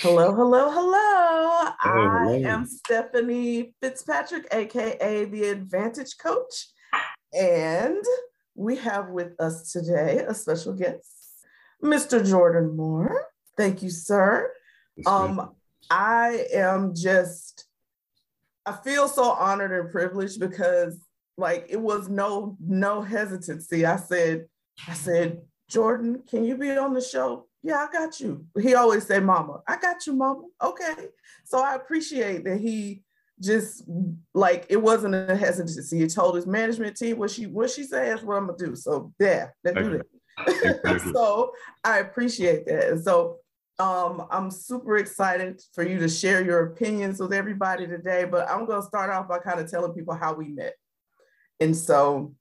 [0.00, 1.72] Hello, hello, hello.
[1.82, 6.68] I am Stephanie Fitzpatrick, aka the Advantage Coach.
[7.36, 8.04] And
[8.54, 11.48] we have with us today a special guest,
[11.82, 12.24] Mr.
[12.24, 13.26] Jordan Moore.
[13.56, 14.52] Thank you, sir.
[15.04, 15.50] Um,
[15.90, 17.66] I am just,
[18.64, 20.96] I feel so honored and privileged because
[21.36, 23.84] like it was no no hesitancy.
[23.84, 24.46] I said,
[24.86, 27.47] I said, Jordan, can you be on the show?
[27.62, 28.46] Yeah, I got you.
[28.60, 30.42] He always say, Mama, I got you, Mama.
[30.62, 31.08] Okay.
[31.44, 33.02] So I appreciate that he
[33.40, 33.84] just
[34.34, 35.98] like it wasn't a hesitancy.
[35.98, 38.76] He told his management team what she what she says what I'm gonna do.
[38.76, 40.02] So yeah, they do
[40.46, 41.10] that.
[41.12, 41.52] so
[41.84, 42.88] I appreciate that.
[42.90, 43.38] And so
[43.78, 48.24] um, I'm super excited for you to share your opinions with everybody today.
[48.24, 50.74] But I'm gonna start off by kind of telling people how we met.
[51.60, 52.34] And so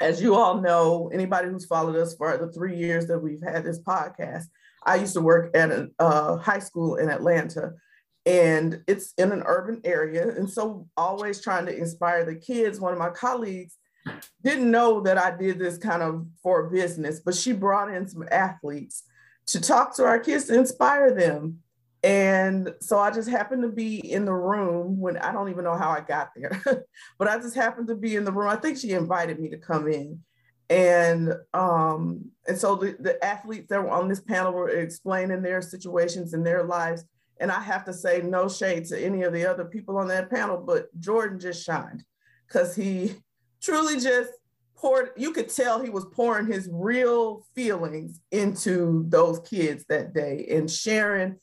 [0.00, 3.64] as you all know, anybody who's followed us for the three years that we've had
[3.64, 4.44] this podcast,
[4.84, 7.72] I used to work at a uh, high school in Atlanta,
[8.24, 10.28] and it's in an urban area.
[10.28, 12.80] And so, always trying to inspire the kids.
[12.80, 13.76] One of my colleagues
[14.42, 18.24] didn't know that I did this kind of for business, but she brought in some
[18.30, 19.02] athletes
[19.46, 21.58] to talk to our kids to inspire them.
[22.04, 25.76] And so I just happened to be in the room when I don't even know
[25.76, 26.60] how I got there,
[27.18, 28.48] but I just happened to be in the room.
[28.48, 30.20] I think she invited me to come in.
[30.70, 35.62] And um, and so the, the athletes that were on this panel were explaining their
[35.62, 37.04] situations in their lives.
[37.40, 40.30] And I have to say, no shade to any of the other people on that
[40.30, 42.04] panel, but Jordan just shined
[42.46, 43.14] because he
[43.60, 44.32] truly just
[44.76, 50.46] poured, you could tell he was pouring his real feelings into those kids that day
[50.50, 51.36] and sharing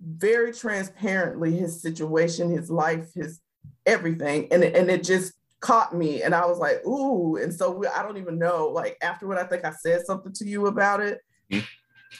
[0.00, 3.40] very transparently his situation, his life, his
[3.86, 4.48] everything.
[4.50, 6.22] And, and it just caught me.
[6.22, 7.36] And I was like, ooh.
[7.36, 10.46] And so we, I don't even know, like afterward, I think I said something to
[10.46, 11.20] you about it.
[11.52, 11.64] Mm-hmm.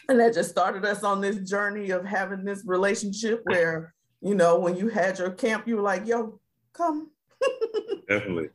[0.09, 4.59] And that just started us on this journey of having this relationship where, you know,
[4.59, 6.41] when you had your camp, you were like, yo,
[6.73, 7.11] come.
[8.09, 8.49] Definitely.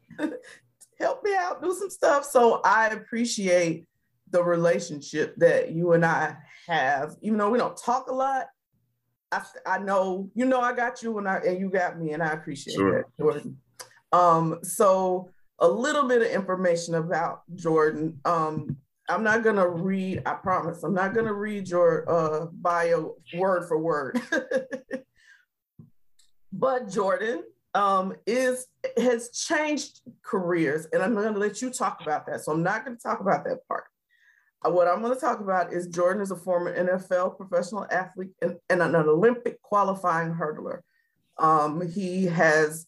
[1.00, 2.26] Help me out, do some stuff.
[2.26, 3.88] So I appreciate
[4.30, 6.36] the relationship that you and I
[6.68, 8.48] have, even though we don't talk a lot,
[9.34, 12.22] I, I know you know I got you and I and you got me and
[12.22, 13.04] I appreciate sure.
[13.04, 13.58] that, Jordan.
[14.12, 18.20] Um, so a little bit of information about Jordan.
[18.26, 18.78] Um,
[19.10, 23.78] I'm not gonna read, I promise, I'm not gonna read your uh, bio word for
[23.78, 24.22] word.
[26.54, 28.68] but Jordan um, is
[28.98, 32.42] has changed careers, and I'm gonna let you talk about that.
[32.42, 33.86] So I'm not gonna talk about that part.
[34.66, 38.58] What I'm going to talk about is Jordan is a former NFL professional athlete and,
[38.70, 40.80] and an Olympic qualifying hurdler.
[41.38, 42.86] Um, he has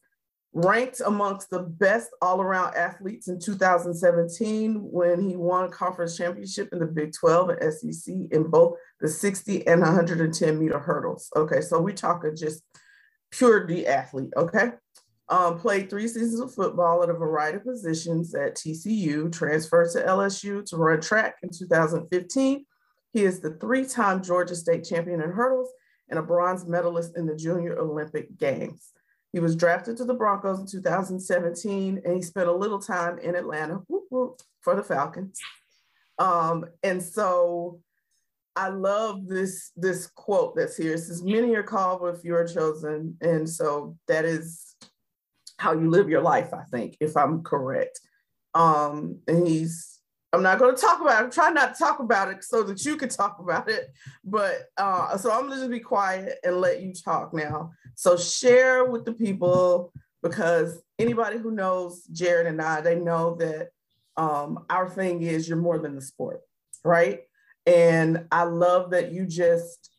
[0.53, 6.85] ranked amongst the best all-around athletes in 2017 when he won conference championship in the
[6.85, 11.29] Big 12 and SEC in both the 60 and 110 meter hurdles.
[11.35, 12.63] Okay, so we talking just
[13.31, 14.31] pure D athlete.
[14.37, 14.71] Okay,
[15.29, 20.03] um, played three seasons of football at a variety of positions at TCU, transferred to
[20.03, 22.65] LSU to run track in 2015.
[23.11, 25.71] He is the three time Georgia State champion in hurdles
[26.09, 28.91] and a bronze medalist in the Junior Olympic Games.
[29.33, 33.35] He was drafted to the Broncos in 2017 and he spent a little time in
[33.35, 35.39] Atlanta whoop, whoop, for the Falcons.
[36.19, 37.79] Um, and so
[38.55, 40.93] I love this this quote that's here.
[40.93, 44.75] It says, "Many are called, but few are chosen," and so that is
[45.57, 47.99] how you live your life, I think, if I'm correct.
[48.53, 49.99] Um, and he's,
[50.33, 51.25] I'm not going to talk about it.
[51.25, 53.91] I'm trying not to talk about it so that you can talk about it.
[54.23, 57.71] But uh, so I'm going to just be quiet and let you talk now.
[57.95, 63.69] So share with the people because anybody who knows Jared and I, they know that
[64.17, 66.41] um, our thing is you're more than the sport,
[66.83, 67.21] right?
[67.65, 69.89] And I love that you just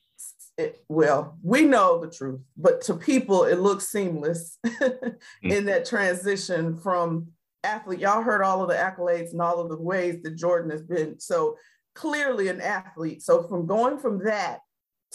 [0.58, 5.08] it, well, we know the truth, but to people, it looks seamless mm-hmm.
[5.42, 7.28] in that transition from
[7.62, 8.00] athlete.
[8.00, 11.20] Y'all heard all of the accolades and all of the ways that Jordan has been
[11.20, 11.56] so
[11.94, 13.22] clearly an athlete.
[13.22, 14.60] So, from going from that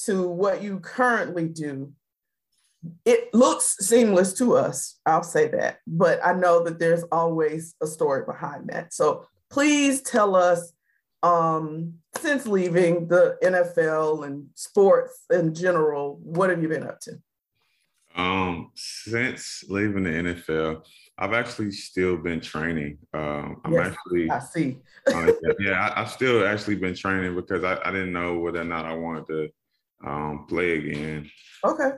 [0.06, 1.92] to what you currently do,
[3.06, 5.00] it looks seamless to us.
[5.06, 8.94] I'll say that, but I know that there's always a story behind that.
[8.94, 10.72] So, please tell us
[11.24, 17.20] um, since leaving the NFL and sports in general, what have you been up to?
[18.16, 20.84] Um, since leaving the NFL,
[21.18, 22.98] I've actually still been training.
[23.14, 24.78] Um, I'm yes, actually, I see.
[25.14, 28.66] uh, yeah, I, have still actually been training because I, I, didn't know whether or
[28.66, 29.50] not I wanted to
[30.06, 31.30] um, play again.
[31.64, 31.92] Okay.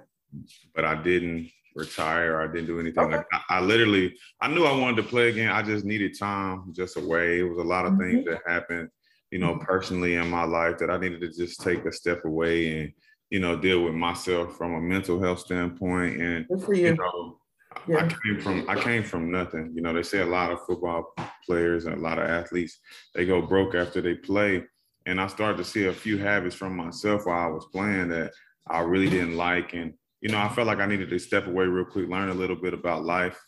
[0.75, 2.41] But I didn't retire.
[2.41, 3.03] I didn't do anything.
[3.03, 3.17] Okay.
[3.17, 5.49] Like I, I, literally, I knew I wanted to play again.
[5.49, 7.39] I just needed time, just away.
[7.39, 8.23] It was a lot of mm-hmm.
[8.23, 8.89] things that happened
[9.33, 12.79] you know, personally in my life that I needed to just take a step away
[12.79, 12.93] and,
[13.31, 16.21] you know, deal with myself from a mental health standpoint.
[16.21, 16.89] And for you.
[16.89, 17.39] you know,
[17.87, 18.05] Yeah.
[18.05, 19.71] I came from I came from nothing.
[19.73, 21.15] You know, they say a lot of football
[21.47, 22.77] players and a lot of athletes
[23.15, 24.65] they go broke after they play.
[25.07, 28.33] And I started to see a few habits from myself while I was playing that
[28.67, 29.73] I really didn't like.
[29.73, 32.35] And you know, I felt like I needed to step away real quick, learn a
[32.35, 33.41] little bit about life,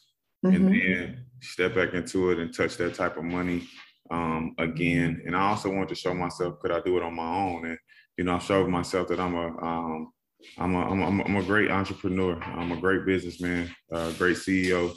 [0.44, 0.72] and Mhm.
[0.72, 3.68] then step back into it and touch that type of money
[4.10, 5.22] um, again.
[5.26, 7.78] And I also wanted to show myself could I do it on my own, and
[8.18, 10.12] you know, I showed myself that I'm a um,
[10.58, 12.42] I'm a, I'm a, I'm a great entrepreneur.
[12.44, 14.96] I'm a great businessman, a great CEO.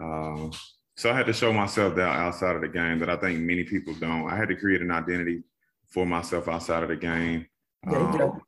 [0.00, 0.52] Um,
[0.96, 3.64] so I had to show myself that outside of the game that I think many
[3.64, 4.30] people don't.
[4.30, 5.42] I had to create an identity
[5.88, 7.46] for myself outside of the game.
[7.84, 8.24] There you go.
[8.30, 8.42] Um,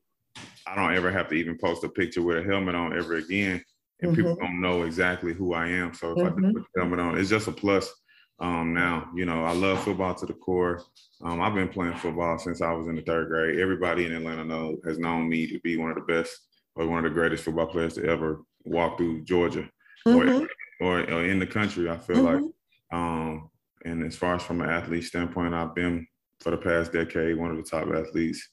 [0.67, 3.65] I don't ever have to even post a picture with a helmet on ever again,
[4.01, 4.41] and people Mhm.
[4.41, 5.95] don't know exactly who I am.
[5.95, 6.53] So if I do Mhm.
[6.55, 7.93] put the helmet on, it's just a plus.
[8.39, 10.83] Um, now, you know, I love football to the core.
[11.23, 13.59] Um, I've been playing football since I was in the third grade.
[13.59, 16.99] Everybody in Atlanta know has known me to be one of the best or one
[16.99, 19.69] of the greatest football players to ever walk through Georgia
[20.07, 20.47] Mhm.
[20.81, 21.89] or, or in the country.
[21.89, 22.41] I feel like.
[22.41, 22.53] Mhm.
[22.93, 23.51] Um,
[23.85, 26.07] and as far as from an athlete standpoint, I've been
[26.41, 28.51] for the past decade one of the top athletes,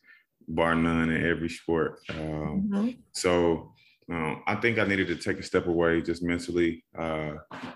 [0.48, 2.00] bar none, in every sport.
[2.10, 2.98] Um, Mhm.
[3.12, 3.73] so
[4.12, 7.34] um, I think I needed to take a step away, just mentally, uh,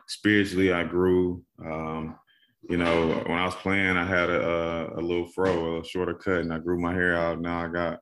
[0.08, 0.74] spiritually.
[0.74, 1.44] I grew.
[1.64, 2.16] Um,
[2.70, 6.14] you know, when I was playing, I had a, a, a little fro, a shorter
[6.14, 7.40] cut, and I grew my hair out.
[7.40, 8.00] Now I got,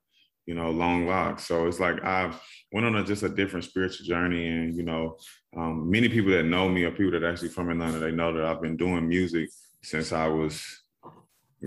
[0.48, 1.48] you know, long locks.
[1.48, 2.34] So it's like I
[2.72, 5.18] went on a, just a different spiritual journey, and you know,
[5.56, 8.46] um, many people that know me or people that actually from Atlanta, they know that
[8.46, 9.50] I've been doing music
[9.84, 10.64] since I was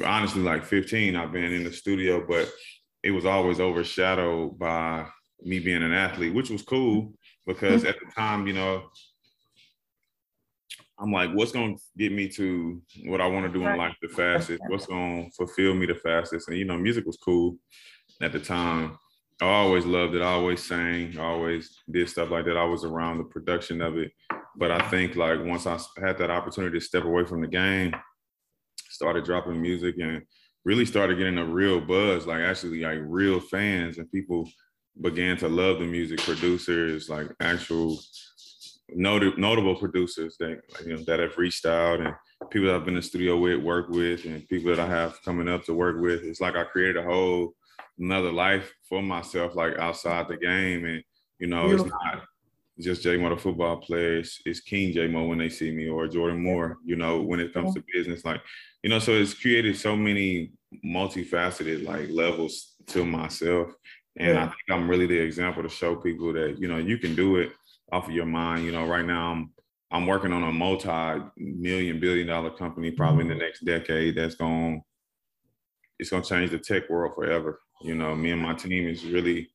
[0.05, 1.15] honestly like 15.
[1.15, 2.51] I've been in the studio, but
[3.03, 5.07] it was always overshadowed by
[5.43, 7.12] me being an athlete, which was cool
[7.46, 8.85] because at the time, you know,
[10.99, 13.94] I'm like, what's going to get me to what I want to do in life
[14.02, 14.61] the fastest?
[14.67, 16.49] What's going to fulfill me the fastest?
[16.49, 17.56] And, you know, music was cool
[18.20, 18.99] at the time.
[19.40, 20.23] I always loved it.
[20.23, 22.56] I always sang, I always did stuff like that.
[22.56, 24.11] I was around the production of it.
[24.56, 27.94] But I think like once I had that opportunity to step away from the game,
[28.90, 30.23] started dropping music and
[30.64, 34.50] really started getting a real buzz, like actually like real fans and people
[35.00, 37.99] began to love the music, producers, like actual
[38.95, 42.15] noted, notable producers that you know that have reached out and
[42.50, 45.23] people that I've been in the studio with, work with, and people that I have
[45.23, 46.23] coming up to work with.
[46.23, 47.55] It's like I created a whole
[47.99, 50.85] another life for myself, like outside the game.
[50.85, 51.03] And
[51.39, 52.25] you know, it's not
[52.81, 55.89] just J Mo the football player, it's, it's King J Mo when they see me,
[55.89, 58.25] or Jordan Moore, you know, when it comes to business.
[58.25, 58.41] Like,
[58.83, 60.53] you know, so it's created so many
[60.85, 63.73] multifaceted like levels to myself.
[64.17, 67.15] And I think I'm really the example to show people that, you know, you can
[67.15, 67.53] do it
[67.93, 68.65] off of your mind.
[68.65, 69.51] You know, right now I'm
[69.91, 73.43] I'm working on a multi-million billion dollar company probably in the mm-hmm.
[73.43, 74.83] next decade that's going
[75.99, 77.61] it's going to change the tech world forever.
[77.83, 79.51] You know, me and my team is really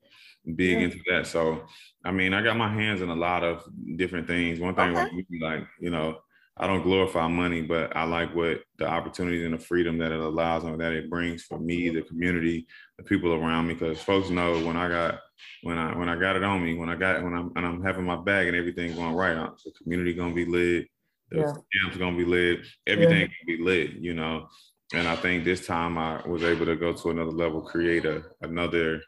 [0.55, 0.85] big Yeah.
[0.85, 1.27] into that.
[1.27, 1.63] So,
[2.03, 3.63] I mean, I got my hands in a lot of
[3.95, 4.59] different things.
[4.59, 5.25] One thing Okay.
[5.41, 6.19] like, you know,
[6.55, 10.19] I don't glorify money, but I like what the opportunities and the freedom that it
[10.19, 12.67] allows and that it brings for me, the community,
[12.97, 13.73] the people around me.
[13.73, 15.19] Because folks know when I got
[15.63, 17.83] when I when I got it on me, when I got when I'm and I'm
[17.83, 20.87] having my bag and everything going right, uh, the community gonna be lit,
[21.31, 21.53] the Yeah.
[21.81, 24.47] camp's gonna be lit, everything gonna be lit, you know.
[24.93, 28.23] And I think this time I was able to go to another level, create a
[28.41, 29.01] another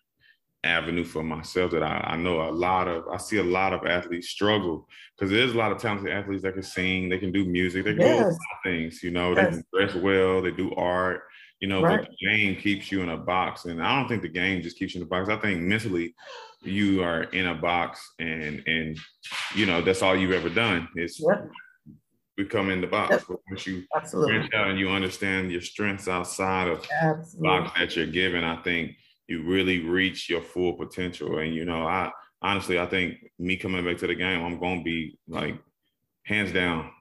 [0.65, 3.85] avenue for myself that I, I know a lot of I see a lot of
[3.85, 7.45] athletes struggle because there's a lot of talented athletes that can sing, they can do
[7.45, 10.51] music, they can do a lot of things, you know, they can dress well, they
[10.51, 11.21] do art,
[11.61, 12.01] you know, Right.
[12.01, 13.65] but the game keeps you in a box.
[13.65, 15.29] And I don't think the game just keeps you in a box.
[15.29, 16.15] I think mentally
[16.63, 18.97] you are in a box and and
[19.53, 21.49] you know that's all you've ever done is Yep.
[22.37, 23.11] become in the box.
[23.11, 23.23] Yep.
[23.29, 24.33] But once you Absolutely.
[24.33, 27.47] branch out and you understand your strengths outside of Absolutely.
[27.47, 31.37] box that you're given, I think you really reach your full potential.
[31.39, 34.83] And you know, I honestly, I think me coming back to the game, I'm gonna
[34.83, 35.55] be like
[36.23, 36.91] hands down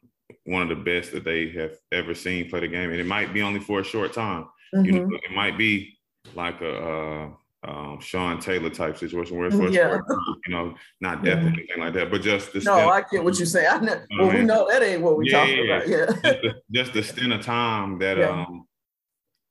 [0.44, 2.90] one of the best that they have ever seen play the game.
[2.90, 4.46] And it might be only for a short time.
[4.72, 5.10] You Mhm.
[5.10, 5.98] know, it might be
[6.34, 7.30] like a uh,
[7.66, 9.98] um, Sean Taylor type situation where it's for a Yeah.
[10.46, 11.52] you know, not death or Mhm.
[11.58, 13.66] anything like that, but just the No, I get what you say.
[13.66, 13.92] I know.
[13.94, 15.88] I Well, we know that ain't what we Yeah, talking yeah, about.
[15.88, 16.06] Yeah.
[16.06, 18.28] just the, just the stint of time that Yeah.
[18.30, 18.66] um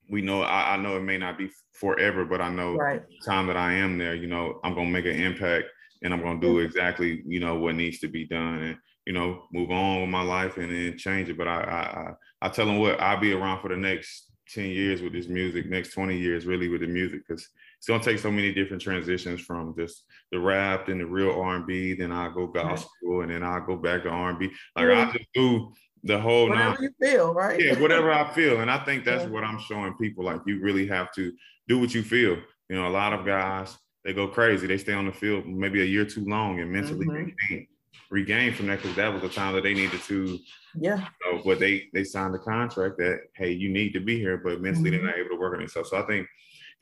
[0.10, 3.02] we know I, I know it may not be forever, but I know right.
[3.08, 5.66] the time that I am there, you know, I'm gonna make an impact
[6.02, 9.44] and I'm gonna do exactly, you know, what needs to be done and you know,
[9.52, 11.38] move on with my life and then change it.
[11.38, 14.66] But I I I, I tell them what I'll be around for the next 10
[14.66, 18.20] years with this music, next 20 years really with the music, because it's gonna take
[18.20, 22.48] so many different transitions from just the rap and the real R&B, then I go
[22.48, 24.50] gospel and then I go back to R&B.
[24.76, 27.60] Like I just do the whole nine Whatever you feel, right?
[27.60, 28.62] yeah, whatever I feel.
[28.62, 29.30] And I think that's Yeah.
[29.30, 30.26] what I'm showing people.
[30.26, 31.32] Like you really have to
[31.68, 32.38] do what you feel.
[32.70, 34.68] You know, a lot of guys they go crazy.
[34.68, 37.30] They stay on the field maybe a year too long and mentally mm-hmm.
[37.50, 37.68] regain,
[38.10, 40.40] regain from that because that was the time that they needed to.
[40.76, 41.08] Yeah.
[41.26, 44.38] You know, but they they signed the contract that hey, you need to be here,
[44.38, 45.06] but mentally mm-hmm.
[45.06, 45.90] they're not able to work on themselves.
[45.90, 46.28] So I think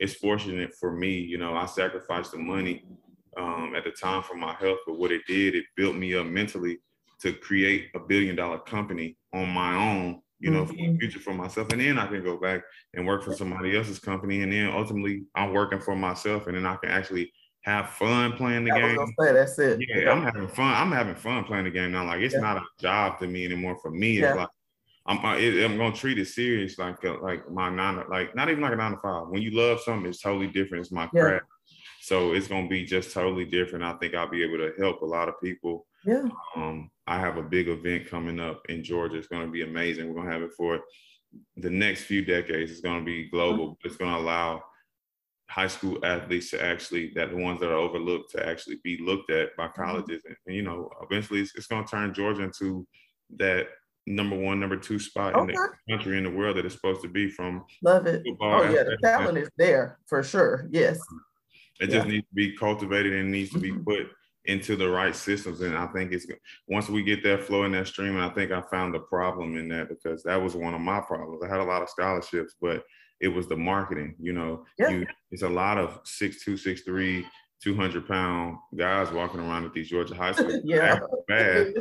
[0.00, 1.18] it's fortunate for me.
[1.18, 2.84] You know, I sacrificed the money
[3.36, 6.26] um, at the time for my health, but what it did, it built me up
[6.26, 6.78] mentally
[7.22, 10.70] to create a billion dollar company on my own you know, mm-hmm.
[10.70, 11.70] for the future for myself.
[11.70, 12.62] And then I can go back
[12.94, 14.42] and work for somebody else's company.
[14.42, 18.64] And then ultimately I'm working for myself and then I can actually have fun playing
[18.64, 19.06] the I game.
[19.20, 19.80] Say, that's it.
[19.88, 20.74] Yeah, yeah, I'm having fun.
[20.74, 22.04] I'm having fun playing the game now.
[22.04, 22.40] Like it's yeah.
[22.40, 23.78] not a job to me anymore.
[23.80, 24.34] For me, it's yeah.
[24.34, 24.48] like
[25.06, 28.72] I'm I'm gonna treat it serious, like uh, like my nine, like not even like
[28.72, 29.28] a nine to five.
[29.28, 30.82] When you love something, it's totally different.
[30.82, 31.44] It's my craft,
[32.00, 33.84] so it's gonna be just totally different.
[33.84, 36.28] I think I'll be able to help a lot of people yeah.
[36.56, 39.16] Um, I have a big event coming up in Georgia.
[39.16, 40.08] It's going to be amazing.
[40.08, 40.80] We're going to have it for
[41.56, 42.70] the next few decades.
[42.70, 43.78] It's going to be global.
[43.84, 44.62] It's going to allow
[45.48, 49.30] high school athletes to actually, that the ones that are overlooked, to actually be looked
[49.30, 49.82] at by mm-hmm.
[49.82, 50.22] colleges.
[50.26, 52.86] And, and you know, eventually it's, it's going to turn Georgia into
[53.38, 53.66] that
[54.06, 55.40] number one, number two spot okay.
[55.40, 57.64] in the country in the world that it's supposed to be from.
[57.82, 58.22] Love it.
[58.40, 60.68] Oh yeah, the talent is there for sure.
[60.70, 60.98] Yes.
[61.80, 61.96] It yeah.
[61.96, 63.84] just needs to be cultivated and needs to be mm-hmm.
[63.84, 64.06] put
[64.46, 65.60] into the right systems.
[65.60, 66.26] And I think it's
[66.68, 69.56] once we get that flow in that stream, and I think I found the problem
[69.56, 71.42] in that because that was one of my problems.
[71.44, 72.82] I had a lot of scholarships, but
[73.20, 74.16] it was the marketing.
[74.20, 74.88] You know, yeah.
[74.88, 77.24] you, it's a lot of six two, six three,
[77.62, 80.60] 200 pound guys walking around at these Georgia high schools.
[80.64, 80.98] yeah.
[81.28, 81.74] Bad.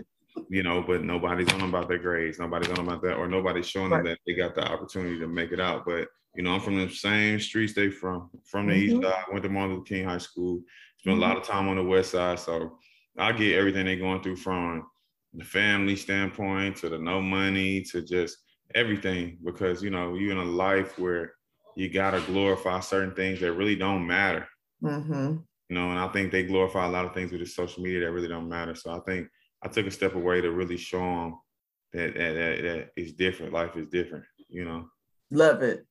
[0.49, 2.39] You know, but nobody's on them about their grades.
[2.39, 3.97] Nobody's on them about that, or nobody's showing right.
[4.03, 5.83] them that they got the opportunity to make it out.
[5.85, 8.95] But you know, I'm from the same streets they from, from the mm-hmm.
[8.95, 9.23] east side.
[9.29, 10.61] Went to Martin Luther King High School
[11.01, 11.23] spent mm-hmm.
[11.23, 12.39] a lot of time on the west side.
[12.39, 12.77] So
[13.17, 14.85] I get everything they're going through from
[15.33, 18.37] the family standpoint to the no money to just
[18.75, 21.33] everything because you know you're in a life where
[21.75, 24.47] you gotta glorify certain things that really don't matter.
[24.83, 25.37] Mm-hmm.
[25.69, 28.01] You know, and I think they glorify a lot of things with the social media
[28.01, 28.75] that really don't matter.
[28.75, 29.27] So I think
[29.63, 31.39] I took a step away to really show them
[31.93, 33.53] that that, that, that it's different.
[33.53, 34.25] Life is different.
[34.49, 34.89] You know.
[35.31, 35.85] Love it.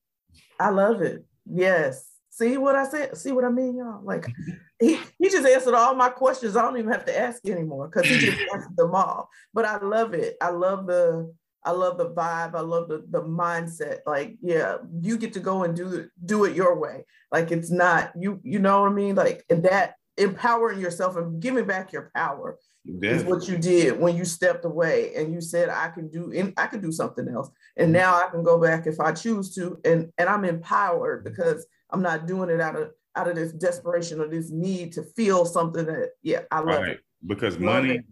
[0.60, 1.24] I love it.
[1.46, 2.09] Yes.
[2.30, 3.16] See what I said?
[3.16, 4.02] See what I mean, y'all?
[4.02, 4.26] Like
[4.80, 6.56] he, he just answered all my questions.
[6.56, 9.28] I don't even have to ask anymore because he just answered them all.
[9.52, 10.37] But I love it.
[10.40, 11.32] I love the
[11.62, 12.54] I love the vibe.
[12.54, 13.99] I love the the mindset.
[14.06, 17.04] Like, yeah, you get to go and do it, do it your way.
[17.30, 19.16] Like it's not you, you know what I mean?
[19.16, 24.16] Like and that empowering yourself and giving back your power is what you did when
[24.16, 27.50] you stepped away and you said I can do and I can do something else.
[27.76, 27.92] And mm-hmm.
[27.92, 32.02] now I can go back if I choose to and and I'm empowered because I'm
[32.02, 35.85] not doing it out of out of this desperation or this need to feel something
[35.87, 36.88] that yeah i love right.
[36.92, 38.04] it because love money it.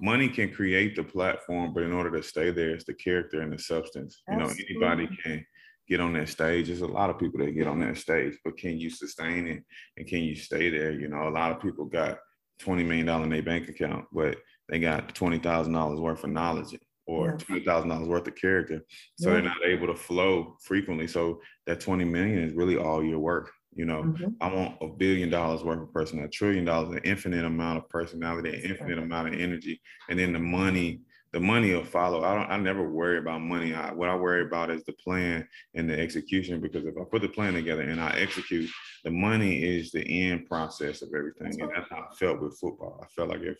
[0.00, 3.52] money can create the platform but in order to stay there it's the character and
[3.52, 4.66] the substance Absolutely.
[4.68, 5.44] you know anybody can
[5.88, 8.56] get on that stage there's a lot of people that get on that stage but
[8.56, 9.62] can you sustain it
[9.96, 12.18] and can you stay there you know a lot of people got
[12.60, 14.36] 20 million dollar in their bank account but
[14.68, 16.74] they got $20000 worth of knowledge
[17.06, 18.84] or twenty thousand dollars worth of character.
[19.18, 19.34] So yeah.
[19.34, 21.06] they're not able to flow frequently.
[21.06, 23.50] So that 20 million is really all your work.
[23.74, 24.28] You know, mm-hmm.
[24.40, 27.88] I want a billion dollars worth of person, a trillion dollars, an infinite amount of
[27.88, 31.00] personality, an infinite amount of energy, and then the money.
[31.32, 32.22] The money will follow.
[32.22, 32.50] I don't.
[32.50, 33.72] I never worry about money.
[33.72, 36.60] I, what I worry about is the plan and the execution.
[36.60, 38.68] Because if I put the plan together and I execute,
[39.02, 41.44] the money is the end process of everything.
[41.44, 43.00] That's and that's how I felt with football.
[43.02, 43.56] I felt like if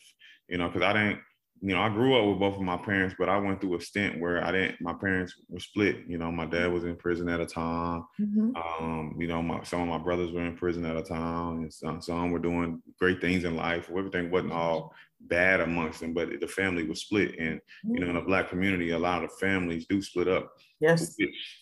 [0.51, 1.21] you know, because I didn't
[1.65, 3.81] you know, I grew up with both of my parents, but I went through a
[3.81, 4.81] stint where I didn't.
[4.81, 5.99] My parents were split.
[6.09, 8.05] You know, my dad was in prison at a time.
[8.21, 8.57] Mm-hmm.
[8.57, 11.73] Um, you know, my some of my brothers were in prison at a time, and
[11.73, 13.89] some some were doing great things in life.
[13.97, 17.39] Everything wasn't all bad amongst them, but the family was split.
[17.39, 18.27] And you know, in mm-hmm.
[18.27, 20.53] black community, a lot of families do split up.
[20.81, 21.61] Yes, which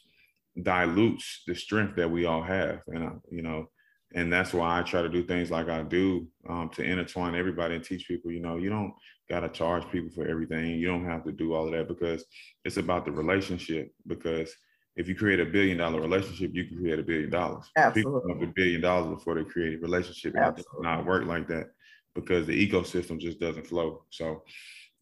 [0.63, 2.81] dilutes the strength that we all have.
[2.87, 3.69] And uh, you know,
[4.15, 7.77] and that's why I try to do things like I do um, to intertwine everybody
[7.77, 8.31] and teach people.
[8.33, 8.93] You know, you don't
[9.29, 10.71] got to charge people for everything.
[10.71, 12.25] You don't have to do all of that because
[12.65, 13.93] it's about the relationship.
[14.07, 14.53] Because
[14.97, 17.71] if you create a billion dollar relationship, you can create a billion dollars.
[17.77, 18.21] Absolutely.
[18.21, 20.35] People have a billion dollars before they create a relationship.
[20.35, 21.69] And it does not work like that
[22.15, 24.05] because the ecosystem just doesn't flow.
[24.11, 24.43] So,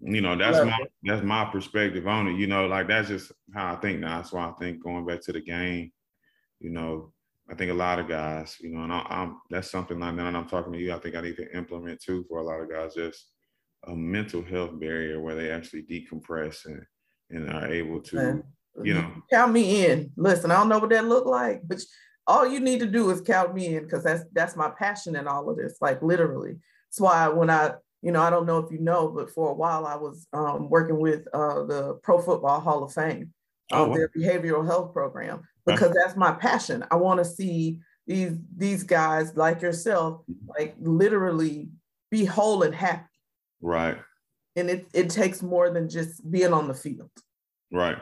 [0.01, 0.93] you know, that's Love my it.
[1.03, 2.37] that's my perspective on it.
[2.37, 4.19] You know, like that's just how I think now.
[4.19, 5.93] That's why I think going back to the game,
[6.61, 7.13] you know,
[7.51, 10.35] I think a lot of guys, you know, and I, am that's something like that.
[10.35, 10.95] I'm talking to you.
[10.95, 12.95] I think I need to implement too for a lot of guys.
[12.95, 13.27] Just
[13.87, 16.83] a mental health barrier where they actually decompress and
[17.31, 18.43] and are able to,
[18.83, 20.11] you know, count me in.
[20.17, 21.81] Listen, I don't know what that looked like, but
[22.27, 25.27] all you need to do is count me in because that's that's my passion in
[25.27, 25.79] all of this.
[25.81, 26.57] Like literally,
[26.89, 29.55] that's why when I, you know, I don't know if you know, but for a
[29.55, 33.33] while I was um, working with uh, the Pro Football Hall of Fame,
[33.73, 35.43] oh, um, their behavioral health program,
[35.75, 36.85] because that's my passion.
[36.91, 40.23] I want to see these these guys like yourself,
[40.59, 41.69] like literally
[42.11, 43.05] be whole and happy.
[43.61, 43.99] Right.
[44.57, 47.11] And it it takes more than just being on the field.
[47.71, 47.99] Right.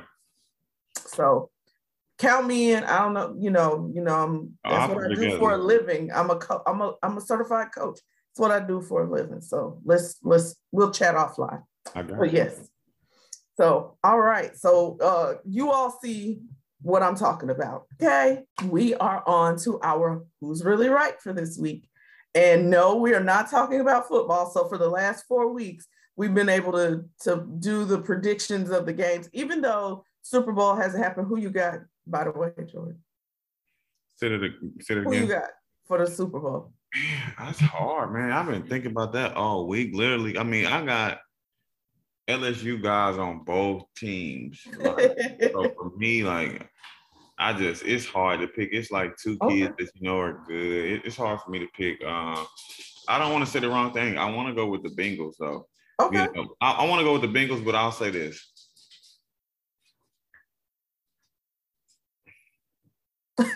[0.97, 1.51] So
[2.19, 2.85] count me in.
[2.85, 6.11] I don't know, you know, you know, I'm that's what I do for a living.
[6.13, 7.99] I'm a co- I'm a I'm a certified coach.
[7.99, 9.41] That's what I do for a living.
[9.41, 11.63] So let's let's we'll chat offline.
[11.95, 12.69] I got but yes.
[13.57, 14.57] So all right.
[14.57, 16.41] So uh you all see
[16.83, 17.87] what I'm talking about.
[17.95, 18.45] Okay.
[18.67, 21.89] We are on to our who's really right for this week.
[22.35, 24.51] And no, we are not talking about football.
[24.51, 28.87] So for the last four weeks, we've been able to, to do the predictions of
[28.87, 31.29] the games, even though Super Bowl hasn't happened.
[31.29, 32.99] Who you got, by the way, Jordan?
[34.17, 35.13] Say it, say it again.
[35.13, 35.49] Who you got
[35.87, 36.73] for the Super Bowl?
[36.95, 38.33] Man, that's hard, man.
[38.33, 39.95] I've been thinking about that all week.
[39.95, 41.21] Literally, I mean, I got
[42.29, 44.67] LSU guys on both teams.
[44.79, 45.17] Like,
[45.53, 46.69] so for me, like
[47.39, 48.71] I just it's hard to pick.
[48.73, 50.85] It's like two kids that you know are good.
[50.85, 52.03] It, it's hard for me to pick.
[52.05, 52.47] Um,
[53.09, 54.19] I don't want to say the wrong thing.
[54.19, 55.67] I want to go with the Bengals though.
[56.01, 56.25] Okay.
[56.25, 58.53] You know, I, I want to go with the Bengals, but I'll say this.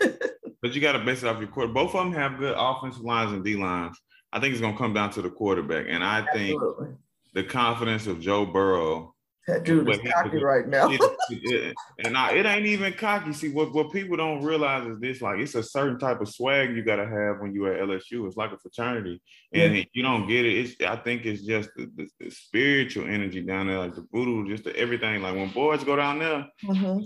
[0.62, 1.72] but you got to base it off your quarter.
[1.72, 3.98] Both of them have good offensive lines and D lines.
[4.32, 6.88] I think it's going to come down to the quarterback, and I think Absolutely.
[7.32, 9.14] The confidence of Joe Burrow
[9.50, 10.90] that dude is cocky right now.
[10.90, 13.32] it, it, and I, it ain't even cocky.
[13.32, 16.76] See, what, what people don't realize is this: like, it's a certain type of swag
[16.76, 18.26] you got to have when you're at LSU.
[18.26, 19.20] It's like a fraternity,
[19.52, 19.84] and yeah.
[19.92, 20.58] you don't get it.
[20.58, 24.48] It's I think it's just the, the, the, spiritual energy down there, like the voodoo,
[24.48, 25.22] just the everything.
[25.22, 27.00] Like when boys go down there, mm-hmm.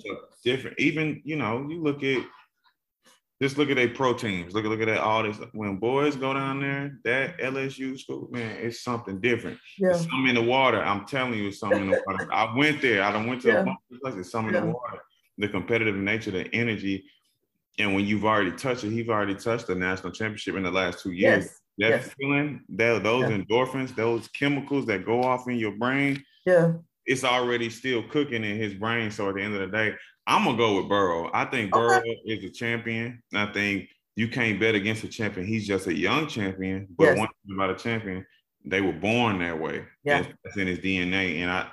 [0.45, 0.79] different.
[0.79, 2.25] Even you know, you look at
[3.45, 4.55] just look at their pro teams.
[4.55, 5.37] Look at look at that all this.
[5.53, 9.59] When boys go down there, that LSU school, man, it's something different.
[9.79, 9.91] Yeah.
[9.91, 10.83] It's something in the water.
[10.83, 12.27] I'm telling you, it's something in the water.
[12.33, 13.03] I went there.
[13.03, 13.61] I don't went to yeah.
[13.61, 14.31] a bunch of places.
[14.31, 14.61] Something yeah.
[14.61, 14.99] in the water.
[15.37, 17.05] The competitive nature, the energy,
[17.79, 21.01] and when you've already touched it, he's already touched the national championship in the last
[21.01, 21.45] two years.
[21.45, 21.61] Yes.
[21.77, 22.15] That yes.
[22.19, 23.37] feeling, that those yeah.
[23.37, 26.75] endorphins, those chemicals that go off in your brain, yeah,
[27.05, 29.11] it's already still cooking in his brain.
[29.11, 29.95] So at the end of the day,
[30.27, 31.31] I'm gonna go with Burrow.
[31.33, 32.21] I think Burrow okay.
[32.25, 33.23] is a champion.
[33.35, 35.47] I think you can't bet against a champion.
[35.47, 36.87] He's just a young champion.
[36.97, 37.19] But yes.
[37.19, 38.25] one thing about a champion,
[38.65, 39.85] they were born that way.
[40.05, 41.39] Yeah, that's, that's, in his DNA.
[41.39, 41.69] And I,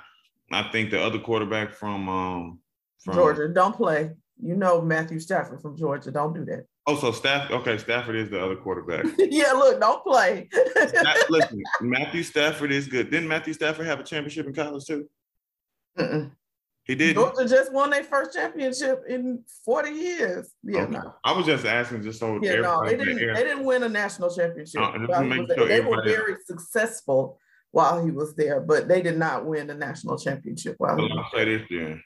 [0.50, 2.58] I think the other quarterback from um
[3.00, 4.10] from Georgia don't play.
[4.42, 6.10] You know Matthew Stafford from Georgia.
[6.10, 6.66] Don't do that.
[6.86, 7.60] Oh, so Stafford.
[7.60, 9.06] Okay, Stafford is the other quarterback.
[9.18, 10.48] yeah, look, don't play.
[11.30, 13.10] Listen, Matthew Stafford is good.
[13.10, 15.08] Didn't Matthew Stafford have a championship in college too?
[15.96, 16.32] Mm-mm.
[16.84, 17.14] He did.
[17.14, 20.50] Georgia just won their first championship in 40 years.
[20.64, 20.92] Yeah, okay.
[20.92, 21.14] no.
[21.24, 24.34] I was just asking just so yeah, no, they didn't, they didn't win a national
[24.34, 24.80] championship.
[24.82, 27.38] sure they were very successful
[27.70, 31.30] while he was there, but they did not win a national championship while well, I'll
[31.32, 32.02] say this then.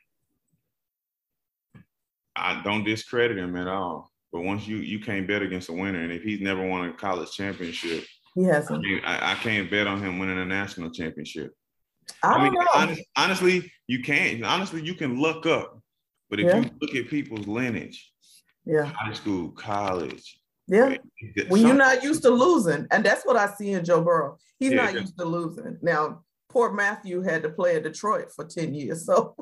[2.37, 4.13] I don't discredit him at all.
[4.31, 6.93] But once you you can't bet against a winner, and if he's never won a
[6.93, 8.85] college championship, he hasn't.
[9.05, 11.53] I, I can't bet on him winning a national championship.
[12.23, 14.45] I, I mean, honest, honestly, you can't.
[14.45, 15.81] Honestly, you can look up,
[16.31, 16.59] but if yeah.
[16.59, 18.13] you look at people's lineage,
[18.65, 20.97] yeah, high school, college, yeah,
[21.49, 24.39] when you're not used to losing, and that's what I see in Joe Burrow.
[24.59, 25.79] He's yeah, not used to losing.
[25.83, 29.37] Now, poor Matthew had to play at Detroit for ten years, so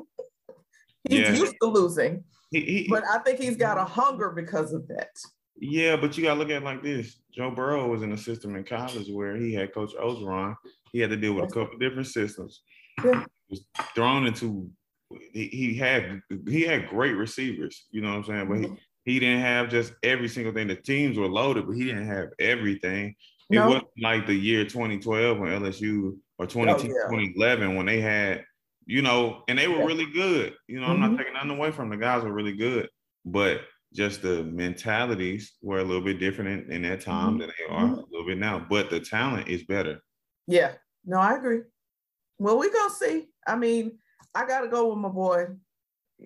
[1.09, 1.33] he's yeah.
[1.33, 2.23] used to losing.
[2.51, 5.09] He, he, but I think he's got a hunger because of that.
[5.57, 7.17] Yeah, but you gotta look at it like this.
[7.33, 10.55] Joe Burrow was in a system in college where he had Coach Orgeron.
[10.91, 12.61] He had to deal with a couple different systems.
[13.03, 13.25] Yeah.
[13.49, 14.69] Was thrown into
[15.33, 18.47] he, he had he had great receivers, you know what I'm saying?
[18.47, 18.75] But he, mm-hmm.
[19.03, 20.67] he didn't have just every single thing.
[20.67, 23.15] The teams were loaded, but he didn't have everything.
[23.49, 23.67] It no.
[23.67, 26.87] wasn't like the year 2012 when LSU or 20, oh, yeah.
[26.87, 28.43] 2011 when they had,
[28.87, 29.85] you know, and they were yeah.
[29.85, 30.55] really good.
[30.67, 30.91] You know, mm-hmm.
[30.93, 31.17] I'm not mm-hmm.
[31.17, 31.99] taking nothing away from them.
[31.99, 32.89] The guys were really good,
[33.23, 33.61] but
[33.93, 37.39] just the mentalities were a little bit different in, in that time mm-hmm.
[37.39, 37.99] than they are mm-hmm.
[37.99, 38.65] a little bit now.
[38.67, 39.99] But the talent is better.
[40.47, 40.73] Yeah,
[41.05, 41.61] no, I agree.
[42.37, 43.27] Well, we're gonna see.
[43.45, 43.97] I mean,
[44.33, 45.47] I gotta go with my boy.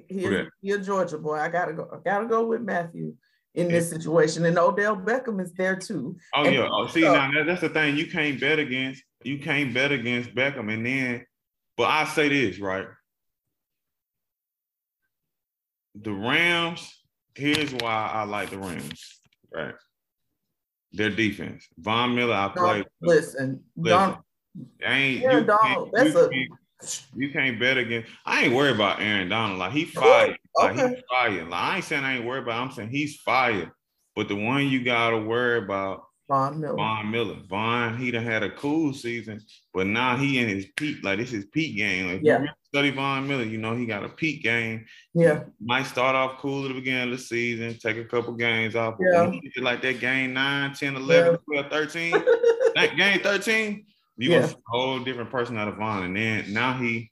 [0.07, 0.49] He, okay.
[0.61, 1.37] he a Georgia boy.
[1.37, 1.89] I gotta go.
[1.91, 3.15] I gotta go with Matthew
[3.55, 6.15] in this situation, and Odell Beckham is there too.
[6.35, 6.67] Oh and yeah.
[6.71, 7.97] Oh, see, now that's the thing.
[7.97, 9.03] You can't bet against.
[9.23, 11.25] You can't bet against Beckham, and then.
[11.75, 12.87] But I say this right.
[15.95, 16.99] The Rams
[17.39, 19.19] here's why I like the Rams.
[19.53, 19.73] Right.
[20.91, 21.67] Their defense.
[21.77, 22.83] Von Miller, I play.
[23.01, 24.17] Listen, listen.
[24.85, 26.29] I ain't Aaron Donald, that's a
[27.15, 28.09] you can't bet against.
[28.25, 29.59] I ain't worried about Aaron Donald.
[29.59, 30.37] Like he fired.
[30.55, 30.95] Like okay.
[30.95, 31.49] he's fired.
[31.49, 32.61] Like I ain't saying I ain't worried about.
[32.61, 33.71] I'm saying he's fired.
[34.15, 36.75] But the one you gotta worry about Von Miller.
[36.75, 37.37] Von Miller.
[37.47, 39.41] Von, he done had a cool season,
[39.73, 41.03] but now he in his peak.
[41.03, 42.07] Like this is peak game.
[42.07, 42.45] Like yeah.
[42.67, 43.43] study Von Miller.
[43.43, 44.85] You know, he got a peak game.
[45.15, 45.45] Yeah.
[45.59, 48.75] He might start off cool at the beginning of the season, take a couple games
[48.75, 48.95] off.
[48.99, 49.31] Yeah.
[49.57, 51.61] like that game 9, 10, 11, yeah.
[51.61, 52.11] 12, 13.
[52.75, 53.85] that game 13,
[54.19, 54.45] you yeah.
[54.45, 56.03] a whole different person out of Von.
[56.03, 57.09] And then now he,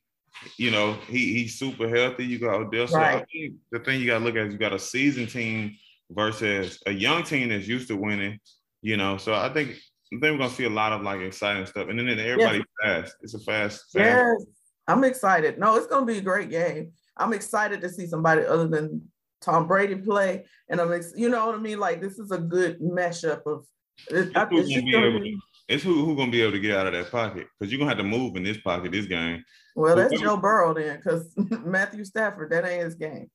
[0.58, 2.26] you know, he he's super healthy.
[2.26, 2.88] You got Odell.
[2.88, 3.26] So right.
[3.72, 5.78] the thing you gotta look at is you got a seasoned team
[6.12, 8.40] versus a young team that's used to winning,
[8.82, 9.18] you know.
[9.18, 11.88] So I think I think we're gonna see a lot of like exciting stuff.
[11.88, 12.66] And then everybody yes.
[12.84, 13.16] fast.
[13.22, 14.38] It's a fast, fast.
[14.40, 14.46] Yes.
[14.90, 15.58] I'm excited.
[15.58, 16.92] No, it's gonna be a great game.
[17.16, 19.10] I'm excited to see somebody other than
[19.42, 20.46] Tom Brady play.
[20.70, 21.80] And I'm ex- you know what I mean?
[21.80, 23.66] Like this is a good mashup of
[24.10, 27.12] it, I, it's, be, it's who who gonna be able to get out of that
[27.12, 29.44] pocket because you're gonna have to move in this pocket this game.
[29.76, 31.34] Well, that's Joe Burrow then, because
[31.66, 33.30] Matthew Stafford, that ain't his game.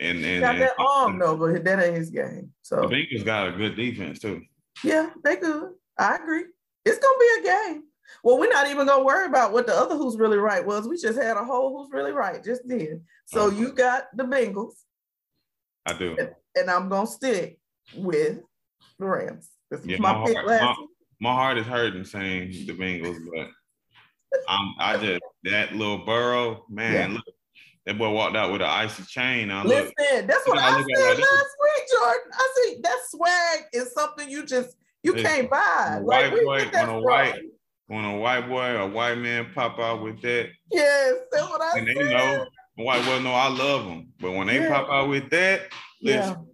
[0.00, 2.52] And and got and, that arm though, but that ain't his game.
[2.62, 4.42] So the Bengals got a good defense too.
[4.84, 5.72] Yeah, they good.
[5.98, 6.44] I agree.
[6.84, 7.82] It's gonna be a game.
[8.22, 10.86] Well, we're not even gonna worry about what the other who's really right was.
[10.86, 13.02] We just had a whole who's really right just then.
[13.26, 14.74] So you got the Bengals.
[15.84, 16.16] I do.
[16.56, 17.58] And, I'm gonna stick
[17.94, 18.40] with
[18.98, 19.50] the Rams.
[19.70, 20.86] This yeah, my, my, heart, my,
[21.20, 23.48] my, heart is hurting saying the Bengals, but
[24.48, 27.14] I'm, I just that little Burrow, man, yeah.
[27.16, 27.34] look,
[27.86, 29.50] that boy walked out with an icy chain.
[29.50, 32.32] I Listen, look, that's what I, I said last week, Jordan.
[32.32, 36.00] I see that swag is something you just you can't buy.
[36.02, 37.40] Like, white boy, when a white
[37.86, 40.48] when a white boy, a white man pop out with that.
[40.72, 41.96] Yes, that's what I and said.
[41.96, 44.68] And you know, white boy know I love them, but when they yeah.
[44.68, 45.62] pop out with that,
[46.02, 46.45] listen.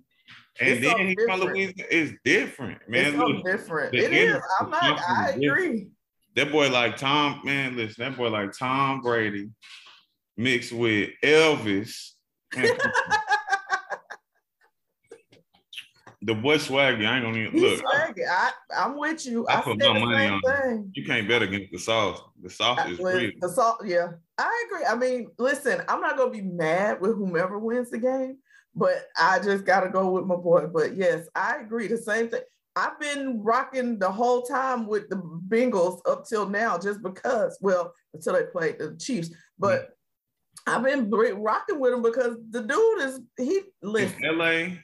[0.63, 3.07] And it's then he from Louisiana, it's different, man.
[3.07, 3.95] It's Look, different.
[3.95, 4.41] It is.
[4.61, 5.01] I'm not.
[5.01, 5.41] I agree.
[5.45, 5.91] Different.
[6.37, 7.77] That boy like Tom, man.
[7.77, 9.51] Listen, that boy like Tom Brady
[10.37, 12.13] mixed with Elvis.
[16.23, 17.07] the boy swaggy.
[17.07, 17.81] I ain't gonna even look.
[17.81, 18.29] Swaggy.
[18.31, 19.47] I, I'm with you.
[19.49, 20.93] I, I put my money on thing.
[20.95, 22.23] You can't bet against the sauce.
[22.41, 23.33] The sauce is real.
[23.41, 24.13] The salt, yeah.
[24.39, 24.87] I agree.
[24.87, 28.39] I mean, listen, I'm not gonna be mad with whomever wins the game,
[28.75, 30.67] but I just gotta go with my boy.
[30.67, 31.89] But yes, I agree.
[31.89, 32.43] The same thing.
[32.75, 37.59] I've been rocking the whole time with the Bengals up till now, just because.
[37.61, 39.91] Well, until they played the Chiefs, but.
[40.65, 44.17] I've been rocking with him because the dude is he listen.
[44.23, 44.77] LA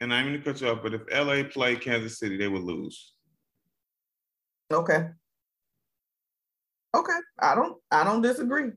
[0.00, 2.62] and I'm going to cut you off, but if LA played Kansas City, they would
[2.62, 3.12] lose.
[4.72, 5.08] Okay.
[6.94, 7.18] Okay.
[7.38, 8.70] I don't I don't disagree.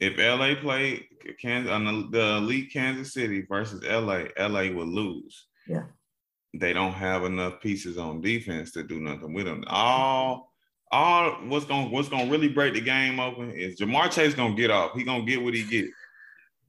[0.00, 1.04] If LA played
[1.40, 5.46] Kansas on uh, the, the elite Kansas City versus LA, LA would lose.
[5.66, 5.84] Yeah.
[6.54, 9.64] They don't have enough pieces on defense to do nothing with them.
[9.66, 10.52] All
[10.90, 14.70] all what's gonna what's gonna really break the game open is Ja'Marr Chase gonna get
[14.70, 14.94] off.
[14.94, 15.90] He gonna get what he get.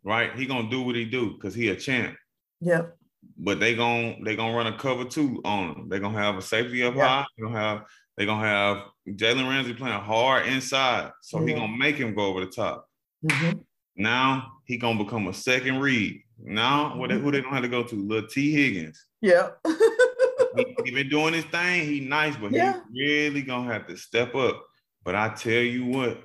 [0.04, 0.34] Right?
[0.36, 2.18] He gonna do what he do because he a champ.
[2.60, 2.98] Yep
[3.40, 5.90] but they going they gonna run a cover two on him.
[5.90, 7.08] They're gonna have a safety up yeah.
[7.08, 7.26] high.
[7.38, 7.86] They're gonna have
[8.18, 12.42] they gonna have Jalen Ramsey playing hard inside, so he gonna make him go over
[12.42, 12.89] the top.
[13.26, 13.60] Mm-hmm.
[13.96, 16.22] Now he gonna become a second read.
[16.38, 17.24] Now what mm-hmm.
[17.24, 17.96] who they gonna have to go to?
[17.96, 19.06] Little Tee Higgins.
[19.22, 19.50] Yeah.
[19.66, 21.86] he, he, been doing his thing.
[21.86, 22.82] He nice, but yeah.
[22.94, 24.64] he really gonna have to step up.
[25.04, 26.24] But I tell you what,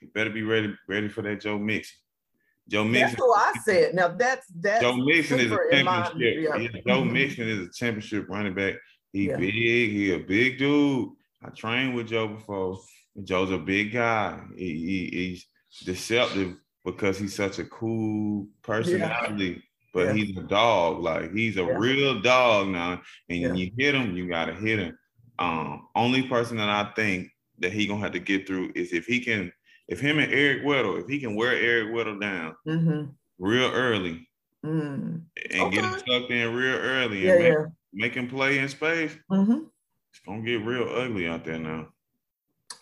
[0.00, 1.98] you better be ready ready for that Joe Mixon.
[2.68, 3.10] Joe Mixon.
[3.10, 3.94] That's what I said.
[3.94, 6.16] Now that's that's Joe Mixon is a championship.
[6.16, 6.56] Yeah.
[6.56, 7.12] Yeah, Joe mm-hmm.
[7.12, 8.74] Mixon is a championship running back.
[9.12, 9.36] He yeah.
[9.36, 9.52] big.
[9.52, 11.10] He a big dude.
[11.44, 12.78] I trained with Joe before.
[13.22, 14.40] Joe's a big guy.
[14.56, 15.46] He, he, he's
[15.80, 19.44] deceptive because he's such a cool personality.
[19.44, 19.58] Yeah.
[19.92, 20.12] But yeah.
[20.12, 21.00] he's a dog.
[21.00, 21.76] Like he's a yeah.
[21.76, 23.00] real dog now.
[23.28, 24.98] And you hit him, you gotta hit him.
[25.38, 29.06] Um, only person that I think that he gonna have to get through is if
[29.06, 29.52] he can
[29.88, 33.10] if him and Eric Weddle, if he can wear Eric Weddle down mm-hmm.
[33.38, 34.28] real early
[34.64, 35.20] mm.
[35.50, 35.74] and okay.
[35.74, 39.64] get him tucked in real early and make, make, him play in space, mm-hmm.
[40.10, 41.88] it's gonna get real ugly out there now.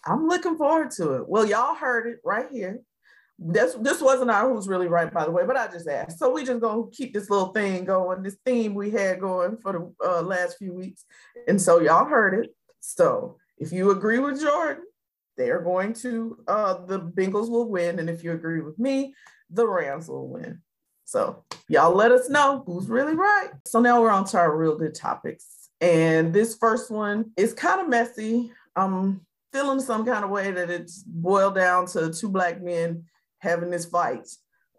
[0.05, 1.29] I'm looking forward to it.
[1.29, 2.81] Well, y'all heard it right here.
[3.39, 6.19] This this wasn't our who's really right, by the way, but I just asked.
[6.19, 9.73] So we just gonna keep this little thing going, this theme we had going for
[9.73, 11.05] the uh, last few weeks,
[11.49, 12.55] and so y'all heard it.
[12.81, 14.85] So if you agree with Jordan,
[15.37, 19.15] they're going to uh the Bengals will win, and if you agree with me,
[19.51, 20.61] the Rams will win.
[21.05, 23.51] So y'all let us know who's really right.
[23.67, 25.69] So now we're on to our real good topics.
[25.81, 28.53] And this first one is kind of messy.
[28.77, 29.21] I'm
[29.53, 33.05] feeling some kind of way that it's boiled down to two black men
[33.39, 34.29] having this fight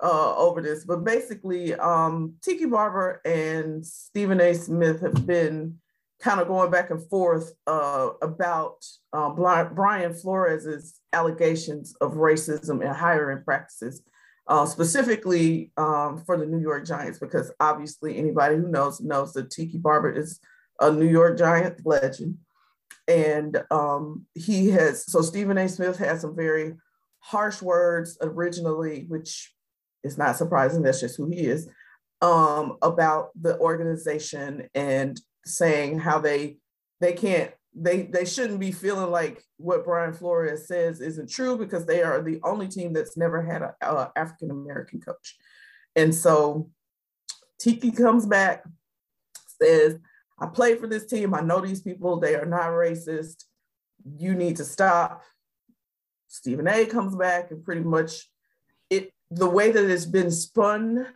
[0.01, 0.86] uh, over this.
[0.86, 4.53] But basically, um, Tiki Barber and Stephen A.
[4.53, 5.79] Smith have been
[6.19, 12.95] kind of going back and forth uh, about uh, Brian Flores's allegations of racism and
[12.95, 14.01] hiring practices,
[14.47, 19.51] uh, specifically um, for the New York Giants, because obviously anybody who knows knows that
[19.51, 20.39] Tiki Barber is
[20.79, 22.38] a New York Giant legend.
[23.07, 25.67] And um, he has, so Stephen A.
[25.67, 26.73] Smith has some very
[27.19, 29.53] harsh words originally, which
[30.03, 30.83] is not surprising.
[30.83, 31.69] That's just who he is.
[32.21, 36.57] Um, about the organization and saying how they
[37.01, 41.85] they can't they they shouldn't be feeling like what Brian Flores says isn't true because
[41.85, 45.35] they are the only team that's never had an African American coach.
[45.95, 46.69] And so
[47.59, 48.63] Tiki comes back,
[49.61, 49.97] says,
[50.39, 51.34] I played for this team.
[51.34, 53.46] I know these people, they are not racist.
[54.17, 55.24] You need to stop.
[56.28, 58.30] Stephen A comes back and pretty much
[58.89, 61.08] it the way that it's been spun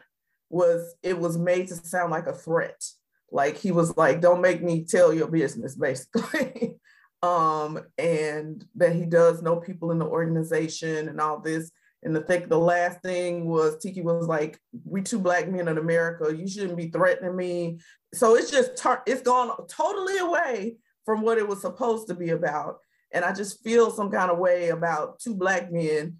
[0.49, 2.83] was it was made to sound like a threat
[3.31, 6.75] like he was like don't make me tell your business basically
[7.23, 11.71] um and that he does know people in the organization and all this
[12.03, 15.77] and I think the last thing was Tiki was like, "We two black men in
[15.77, 16.35] America.
[16.35, 17.79] You shouldn't be threatening me."
[18.13, 18.71] So it's just
[19.05, 22.77] it's gone totally away from what it was supposed to be about,
[23.11, 26.17] and I just feel some kind of way about two black men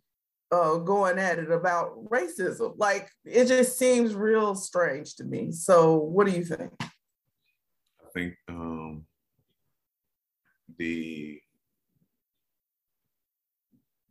[0.52, 2.74] uh, going at it about racism.
[2.78, 5.52] Like it just seems real strange to me.
[5.52, 6.72] So, what do you think?
[6.82, 9.06] I think um,
[10.78, 11.40] the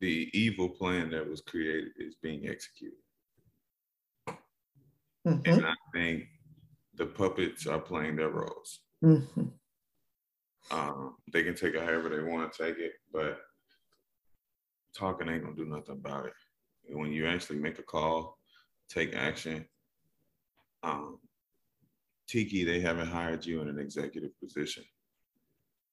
[0.00, 2.98] the evil plan that was created is being executed.
[5.26, 5.50] Mm-hmm.
[5.50, 6.24] And I think
[6.94, 8.80] the puppets are playing their roles.
[9.04, 9.46] Mm-hmm.
[10.70, 13.38] Um, they can take it however they want to take it, but
[14.96, 16.32] talking ain't gonna do nothing about it.
[16.88, 18.38] When you actually make a call,
[18.88, 19.66] take action.
[20.82, 21.18] Um,
[22.28, 24.84] Tiki, they haven't hired you in an executive position.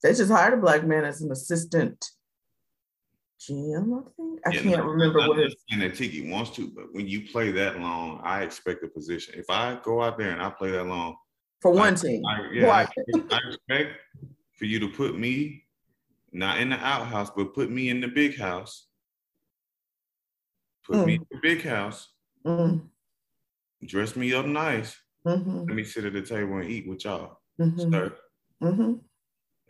[0.01, 2.03] They just hired a black man as an assistant
[3.39, 4.39] GM, I think.
[4.45, 5.55] I yeah, can't no, remember what it is.
[5.71, 9.35] And that Tiki wants to, but when you play that long, I expect a position.
[9.37, 11.15] If I go out there and I play that long,
[11.61, 12.81] for one I, team, I, yeah, I,
[13.31, 13.99] I, expect
[14.57, 15.63] for you to put me
[16.31, 18.87] not in the outhouse, but put me in the big house.
[20.85, 21.05] Put mm.
[21.05, 22.09] me in the big house.
[22.45, 22.81] Mm.
[23.85, 24.97] Dress me up nice.
[25.25, 25.59] Mm-hmm.
[25.59, 27.39] Let me sit at the table and eat with y'all.
[27.59, 28.65] Mm-hmm.
[28.65, 28.93] Mm-hmm.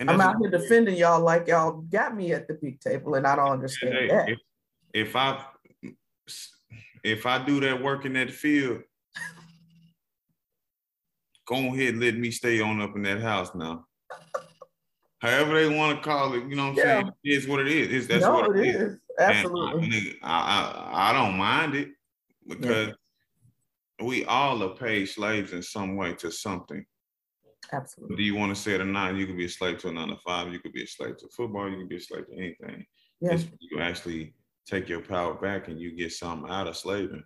[0.10, 3.26] And I'm out here defending y'all like y'all got me at the big table, and
[3.26, 4.30] I don't understand hey, that.
[4.30, 4.40] If,
[4.94, 5.44] if I
[7.04, 8.82] if I do that work in that field,
[11.48, 13.86] go ahead, let me stay on up in that house now.
[15.20, 16.84] However they want to call it, you know what I'm yeah.
[16.84, 17.12] saying?
[17.24, 17.94] It is what it is.
[17.94, 18.76] It's, that's no, what it is.
[18.76, 19.00] is.
[19.18, 20.18] Absolutely.
[20.22, 21.90] I, I, I, don't mind it
[22.46, 22.90] because
[24.00, 24.06] yeah.
[24.06, 26.86] we all are paid slaves in some way to something.
[27.74, 28.16] Absolutely.
[28.16, 29.16] Do you want to say it or not?
[29.16, 30.52] You could be a slave to a nine to five.
[30.52, 31.70] You could be a slave to football.
[31.70, 32.86] You could be a slave to anything.
[33.20, 33.38] Yeah.
[33.60, 34.34] you actually
[34.66, 37.24] take your power back and you get something out of slaving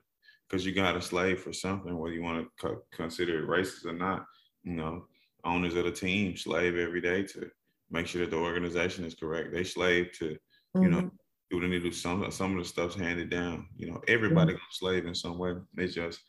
[0.48, 3.86] because you got a slave for something, whether you want to co- consider it racist
[3.86, 4.26] or not.
[4.64, 5.06] You know,
[5.44, 7.50] owners of the team slave every day to
[7.90, 9.54] make sure that the organization is correct.
[9.54, 10.84] They slave to, mm-hmm.
[10.84, 11.08] you know, mm-hmm.
[11.50, 11.92] do they need to do.
[11.92, 13.68] Some some of the stuff's handed down.
[13.76, 14.58] You know, everybody mm-hmm.
[14.58, 15.54] gonna slave in some way.
[15.78, 16.22] It's just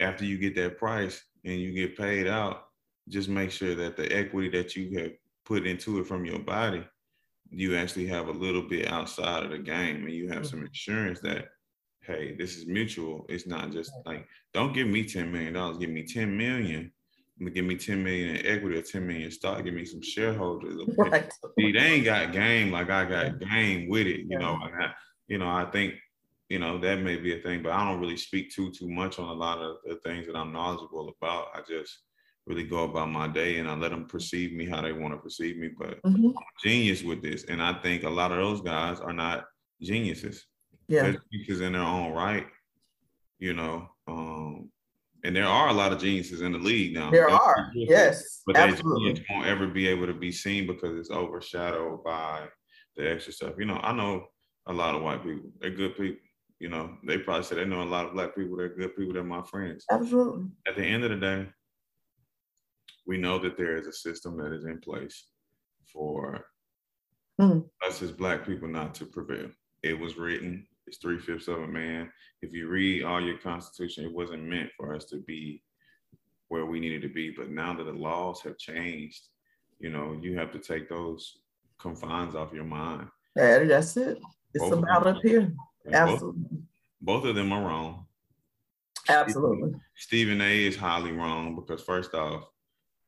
[0.00, 2.67] after you get that price and you get paid out,
[3.08, 5.12] just make sure that the equity that you have
[5.44, 6.84] put into it from your body,
[7.50, 10.66] you actually have a little bit outside of the game and you have some mm-hmm.
[10.66, 11.46] insurance that,
[12.02, 13.24] hey, this is mutual.
[13.28, 16.92] It's not just like, don't give me $10 million, give me 10 million.
[17.54, 20.80] Give me 10 million in equity or 10 million stock, give me some shareholders.
[20.96, 21.32] Right.
[21.56, 24.26] See, they ain't got game like I got game with it.
[24.28, 24.90] You know, I,
[25.28, 25.94] you know, I think
[26.48, 29.18] you know that may be a thing but i don't really speak too too much
[29.18, 32.00] on a lot of the things that i'm knowledgeable about i just
[32.48, 35.18] really go about my day and I let them perceive me how they want to
[35.18, 35.70] perceive me.
[35.78, 36.26] But mm-hmm.
[36.26, 37.44] I'm genius with this.
[37.44, 39.44] And I think a lot of those guys are not
[39.80, 40.46] geniuses.
[40.88, 41.02] Yeah.
[41.02, 42.46] They're geniuses in their own right,
[43.38, 43.88] you know.
[44.06, 44.70] Um,
[45.24, 47.10] and there are a lot of geniuses in the league now.
[47.10, 48.42] There are, yes.
[48.46, 49.12] But absolutely.
[49.12, 52.46] they won't ever be able to be seen because it's overshadowed by
[52.96, 53.54] the extra stuff.
[53.58, 54.26] You know, I know
[54.66, 55.50] a lot of white people.
[55.60, 56.20] They're good people.
[56.60, 58.56] You know, they probably say they know a lot of black people.
[58.56, 59.12] They're good people.
[59.12, 59.84] They're my friends.
[59.90, 60.46] Absolutely.
[60.66, 61.48] At the end of the day,
[63.08, 65.24] we know that there is a system that is in place
[65.86, 66.44] for
[67.40, 67.64] mm.
[67.84, 69.48] us as Black people not to prevail.
[69.82, 72.12] It was written, it's three fifths of a man.
[72.42, 75.62] If you read all your Constitution, it wasn't meant for us to be
[76.48, 77.30] where we needed to be.
[77.30, 79.28] But now that the laws have changed,
[79.80, 81.38] you know, you have to take those
[81.78, 83.08] confines off your mind.
[83.34, 84.18] That's it.
[84.52, 85.50] It's both about up here.
[85.90, 86.42] Absolutely.
[86.42, 88.06] Both, both of them are wrong.
[89.08, 89.72] Absolutely.
[89.96, 92.44] Stephen A is highly wrong because first off,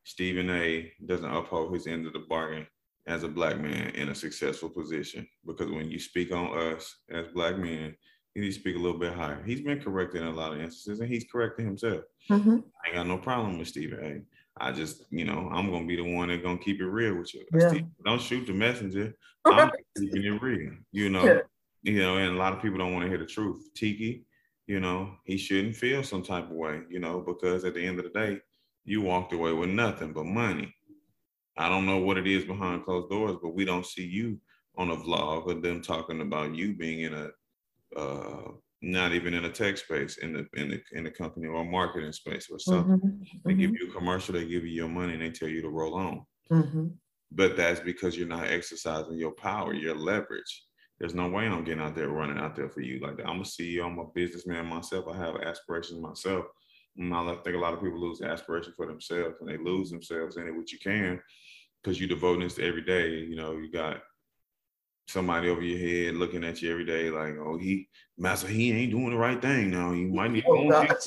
[0.03, 2.67] Stephen A doesn't uphold his end of the bargain
[3.07, 5.27] as a black man in a successful position.
[5.45, 7.95] Because when you speak on us as black men,
[8.35, 9.43] you need to speak a little bit higher.
[9.45, 12.03] He's been corrected in a lot of instances and he's corrected himself.
[12.29, 12.57] Mm-hmm.
[12.83, 14.21] I ain't got no problem with Stephen A.
[14.63, 17.33] I just, you know, I'm gonna be the one that's gonna keep it real with
[17.33, 17.45] you.
[17.53, 17.73] Yeah.
[18.05, 19.15] don't shoot the messenger.
[19.45, 21.23] I'm keeping it real, you know.
[21.23, 21.39] Yeah.
[21.83, 23.69] You know, and a lot of people don't want to hear the truth.
[23.73, 24.23] Tiki,
[24.67, 27.97] you know, he shouldn't feel some type of way, you know, because at the end
[27.97, 28.39] of the day,
[28.85, 30.73] you walked away with nothing but money.
[31.57, 34.39] I don't know what it is behind closed doors, but we don't see you
[34.77, 37.29] on a vlog of them talking about you being in a
[37.99, 41.63] uh, not even in a tech space in the in the in the company or
[41.63, 42.97] marketing space or something.
[42.97, 43.37] Mm-hmm.
[43.45, 43.85] They give mm-hmm.
[43.85, 46.25] you a commercial, they give you your money, and they tell you to roll on.
[46.51, 46.87] Mm-hmm.
[47.31, 50.65] But that's because you're not exercising your power, your leverage.
[50.99, 53.27] There's no way I'm getting out there running out there for you like that.
[53.27, 55.05] I'm a CEO, I'm a businessman myself.
[55.07, 56.45] I have aspirations myself.
[56.97, 60.37] And I think a lot of people lose aspiration for themselves and they lose themselves
[60.37, 61.21] in it, which you can
[61.81, 63.09] because you're devoting this to every day.
[63.09, 64.01] You know, you got
[65.07, 68.91] somebody over your head looking at you every day, like, oh, he master, he ain't
[68.91, 69.91] doing the right thing now.
[69.91, 70.97] You might need to oh, go, ahead,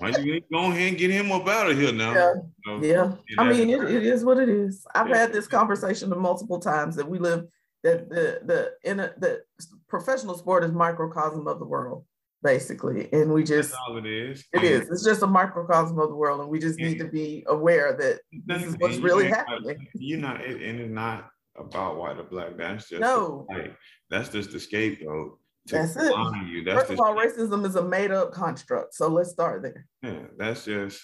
[0.00, 2.12] might need to go ahead and get him up out of here now.
[2.12, 2.34] Yeah,
[2.66, 3.18] you know?
[3.28, 3.36] yeah.
[3.38, 4.86] I mean, it, it is what it is.
[4.94, 5.18] I've yeah.
[5.18, 7.46] had this conversation multiple times that we live
[7.82, 9.42] that the the in a, the
[9.88, 12.04] professional sport is microcosm of the world
[12.42, 16.08] basically and we just That's all it is it is it's just a microcosm of
[16.08, 19.86] the world and we just need to be aware that this is what's really happening
[19.94, 22.56] you know and it's not about white or black.
[22.56, 23.46] That's just no.
[23.48, 23.76] Like,
[24.10, 25.38] that's just the scapegoat.
[25.66, 26.12] That's it.
[26.48, 26.64] You.
[26.64, 28.94] That's First of all, racism is a made up construct.
[28.94, 29.86] So let's start there.
[30.02, 31.00] Yeah, that's just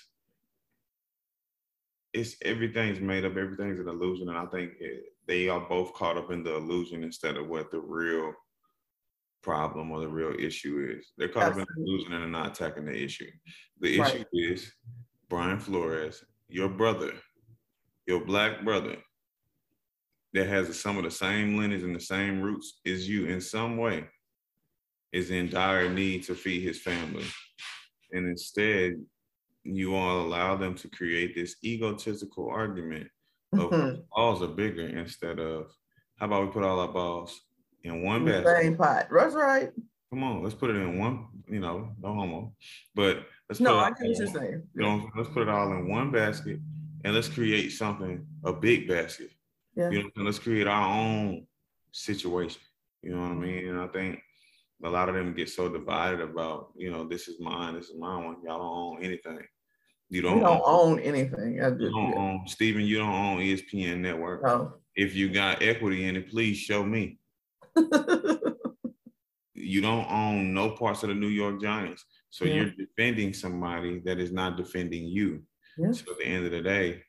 [2.13, 3.37] it's everything's made up.
[3.37, 7.05] Everything's an illusion, and I think it, they are both caught up in the illusion
[7.05, 8.33] instead of what the real
[9.43, 11.13] problem or the real issue is.
[11.17, 11.63] They're caught Absolutely.
[11.63, 13.31] up in illusion and they're not attacking the issue.
[13.81, 14.27] The issue right.
[14.33, 14.73] is
[15.29, 17.13] Brian Flores, your brother,
[18.07, 18.97] your black brother,
[20.35, 23.77] that has some of the same lineage and the same roots as you in some
[23.77, 24.05] way
[25.13, 27.25] is in dire need to feed his family.
[28.13, 28.95] And instead,
[29.65, 33.09] you all allow them to create this egotistical argument
[33.53, 34.01] of mm-hmm.
[34.15, 35.73] balls are bigger instead of
[36.17, 37.41] how about we put all our balls
[37.89, 38.63] in one basket?
[38.63, 39.09] Same pot.
[39.11, 39.71] That's right.
[40.11, 42.55] Come on, let's put it in one, you know, no homo.
[42.95, 44.63] But let's no, I get what you're saying.
[44.75, 46.61] You know, let's put it all in one basket
[47.05, 49.31] and let's create something, a big basket
[49.79, 49.91] yeah.
[49.91, 51.47] You know, let's create our own
[51.93, 52.61] situation.
[53.03, 53.69] You know what I mean?
[53.69, 54.19] And I think
[54.83, 57.97] a lot of them get so divided about, you know, this is mine, this is
[57.97, 58.39] my one.
[58.45, 59.39] Y'all don't own anything.
[60.11, 61.55] You don't, don't own, own, anything.
[61.55, 62.19] you don't yeah.
[62.19, 64.43] own Stephen, you don't own ESPN network.
[64.43, 64.75] No.
[64.97, 67.21] If you got equity in it, please show me.
[69.55, 72.05] you don't own no parts of the New York Giants.
[72.31, 72.55] So yeah.
[72.55, 75.43] you're defending somebody that is not defending you.
[75.77, 75.93] Yeah.
[75.93, 77.03] So at the end of the day,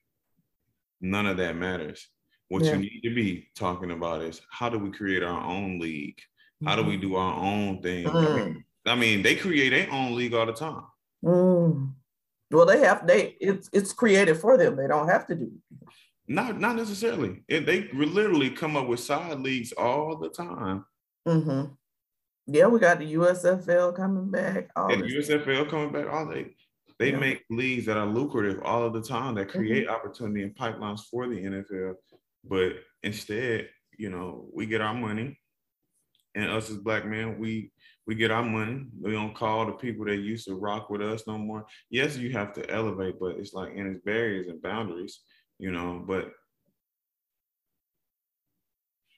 [1.02, 2.08] none of that matters.
[2.50, 2.74] What yeah.
[2.74, 6.20] you need to be talking about is how do we create our own league?
[6.66, 7.02] How do we mm-hmm.
[7.02, 8.06] do our own thing?
[8.06, 8.16] Mm.
[8.16, 10.84] I, mean, I, mean, they create their own league all the time.
[11.24, 11.94] Mm.
[12.52, 14.76] Well, they have they it's it's created for them.
[14.76, 15.52] They don't have to do.
[16.30, 17.44] Not not necessarily.
[17.50, 20.86] It, they literally come up with side leagues all the time.
[21.28, 21.74] Mm-hmm.
[22.48, 24.70] Yeah, we got the USFL coming back.
[24.76, 26.08] All and USFL coming back.
[26.10, 26.56] All they
[27.00, 27.18] they yeah.
[27.18, 29.96] make leagues that are lucrative all of the time that create mm-hmm.
[29.96, 31.96] opportunity and pipelines for the NFL
[32.44, 35.40] but instead, you know, we get our money,
[36.36, 37.72] and us as black men, we
[38.08, 38.86] we get our money.
[39.00, 41.66] We don't call the people that used to rock with us no more.
[41.90, 45.20] Yes, you have to elevate, but it's like and its barriers and boundaries,
[45.60, 46.04] you know.
[46.06, 46.32] But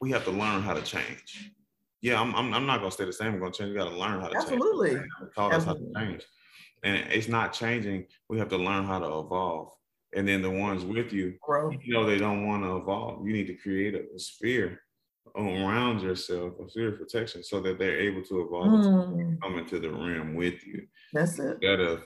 [0.01, 1.51] we have to learn how to change.
[2.01, 3.33] Yeah, I'm, I'm, I'm not gonna stay the same.
[3.33, 3.69] I'm gonna change.
[3.69, 4.95] We got to learn how to Absolutely.
[4.95, 5.05] change.
[5.21, 5.33] Absolutely.
[5.35, 6.23] Taught us how to change,
[6.83, 8.05] and it's not changing.
[8.27, 9.71] We have to learn how to evolve
[10.13, 11.71] and then the ones with you, Bro.
[11.83, 13.25] you know, they don't want to evolve.
[13.25, 14.81] You need to create a, a, sphere
[15.35, 19.41] around yourself, a sphere of protection, so that they're able to evolve mm.
[19.41, 20.85] come into the rim with you.
[21.13, 21.57] That's it.
[21.61, 22.03] Instead of,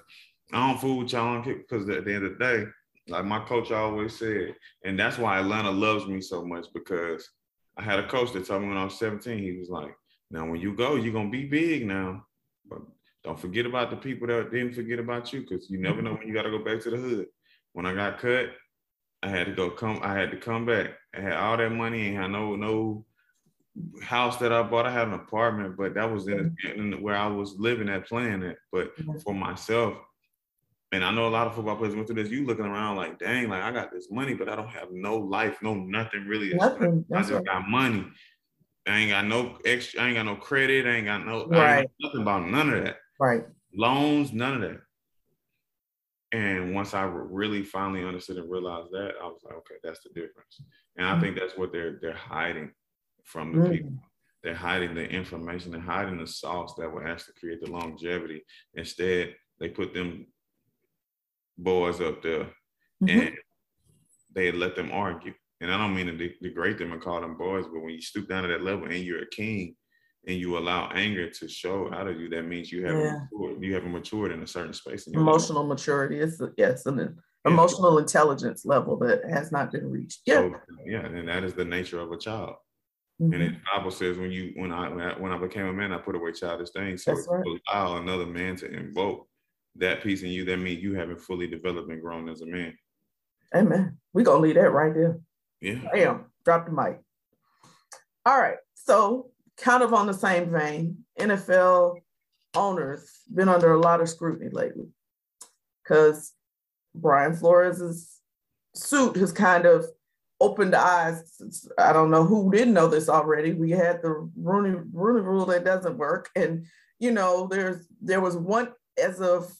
[0.54, 2.65] I don't fool with y'all because at the end of the day,
[3.08, 7.30] like my coach always said, and that's why Atlanta loves me so much because
[7.78, 9.96] I had a coach that told me when I was 17, he was like,
[10.32, 12.26] now when you go, you're gonna be big now,
[12.68, 12.80] but
[13.24, 16.28] don't forget about the people that didn't forget about you because you never know when
[16.28, 17.28] you gotta go back to the hood
[17.76, 18.52] when I got cut,
[19.22, 20.00] I had to go come.
[20.02, 20.91] I had to come back.
[21.13, 23.06] I had all that money and I know no
[24.02, 24.86] house that I bought.
[24.86, 28.44] I had an apartment, but that was in, in where I was living at, playing
[28.44, 28.58] it.
[28.72, 29.18] But mm-hmm.
[29.18, 29.96] for myself,
[30.95, 32.31] and I know a lot of football players went through this.
[32.31, 35.17] You looking around like, dang, like I got this money, but I don't have no
[35.17, 36.54] life, no nothing really.
[36.54, 37.06] Nothing.
[37.13, 37.46] I just right.
[37.46, 38.06] got money.
[38.87, 40.02] I ain't got no extra.
[40.02, 40.87] I ain't got no credit.
[40.87, 41.48] I ain't got no.
[41.48, 41.81] Right.
[41.81, 42.98] Got nothing about none of that.
[43.19, 43.43] Right.
[43.73, 44.79] Loans, none of that.
[46.31, 50.10] And once I really finally understood and realized that, I was like, okay, that's the
[50.10, 50.62] difference.
[50.96, 51.21] And I mm-hmm.
[51.21, 52.71] think that's what they're they're hiding
[53.23, 53.71] from the mm-hmm.
[53.71, 53.91] people.
[54.43, 58.43] They're hiding the information, they're hiding the sauce that will actually create the longevity.
[58.75, 60.27] Instead, they put them
[61.58, 62.49] boys up there
[63.03, 63.19] mm-hmm.
[63.19, 63.31] and
[64.33, 65.33] they let them argue.
[65.62, 68.27] And I don't mean to degrade them and call them boys, but when you stoop
[68.27, 69.75] down to that level and you're a king
[70.27, 73.19] and you allow anger to show out of you, that means you haven't yeah.
[73.31, 73.63] matured.
[73.63, 75.08] You haven't matured in a certain space.
[75.08, 75.79] Emotional life.
[75.79, 77.51] maturity is yes, an yeah.
[77.51, 80.21] emotional intelligence level that has not been reached.
[80.25, 82.56] Yeah, so, yeah, and that is the nature of a child.
[83.21, 83.33] Mm-hmm.
[83.33, 85.93] And the Bible says when you when I, when I when I became a man,
[85.93, 87.06] I put away childish things.
[87.06, 87.45] So That's right.
[87.73, 89.25] allow another man to invoke
[89.78, 92.73] that piece in you, that means you haven't fully developed and grown as a man.
[93.56, 93.98] Amen.
[94.13, 95.19] We're gonna leave that right there.
[95.62, 95.82] Yeah.
[95.92, 96.26] Bam.
[96.44, 97.00] Drop the mic.
[98.26, 98.58] All right.
[98.73, 101.98] So kind of on the same vein, NFL
[102.56, 104.88] owners been under a lot of scrutiny lately
[105.84, 106.34] because
[106.94, 108.19] Brian Flores'
[108.73, 109.86] suit has kind of
[110.40, 111.42] opened eyes.
[111.78, 113.54] I don't know who didn't know this already.
[113.54, 116.65] We had the Rooney Rooney rule that doesn't work, and
[117.00, 118.71] you know there's there was one
[119.02, 119.54] as of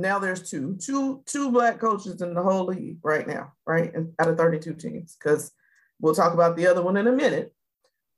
[0.00, 4.28] now there's two two two black coaches in the whole league right now, right out
[4.28, 5.16] of 32 teams.
[5.16, 5.52] Because
[6.00, 7.54] we'll talk about the other one in a minute.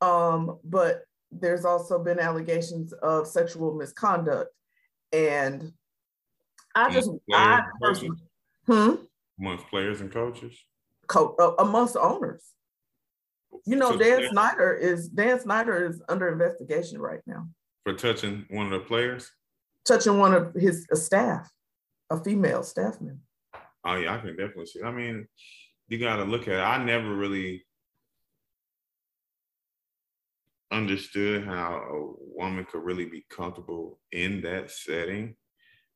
[0.00, 4.50] Um, but there's also been allegations of sexual misconduct.
[5.12, 5.72] And
[6.74, 8.18] I just, I personally,
[8.66, 8.94] hmm?
[9.38, 10.56] Amongst players and coaches?
[11.06, 12.42] Co- uh, amongst owners.
[13.66, 17.46] You know, so Dan Snyder is Dan Snyder is under investigation right now
[17.84, 19.30] for touching one of the players.
[19.86, 21.50] Touching one of his uh, staff,
[22.12, 23.20] a female staff member.
[23.84, 24.82] Oh yeah, I can definitely see.
[24.82, 25.26] I mean,
[25.88, 26.54] you got to look at.
[26.54, 26.60] It.
[26.60, 27.64] I never really
[30.72, 35.34] understood how a woman could really be comfortable in that setting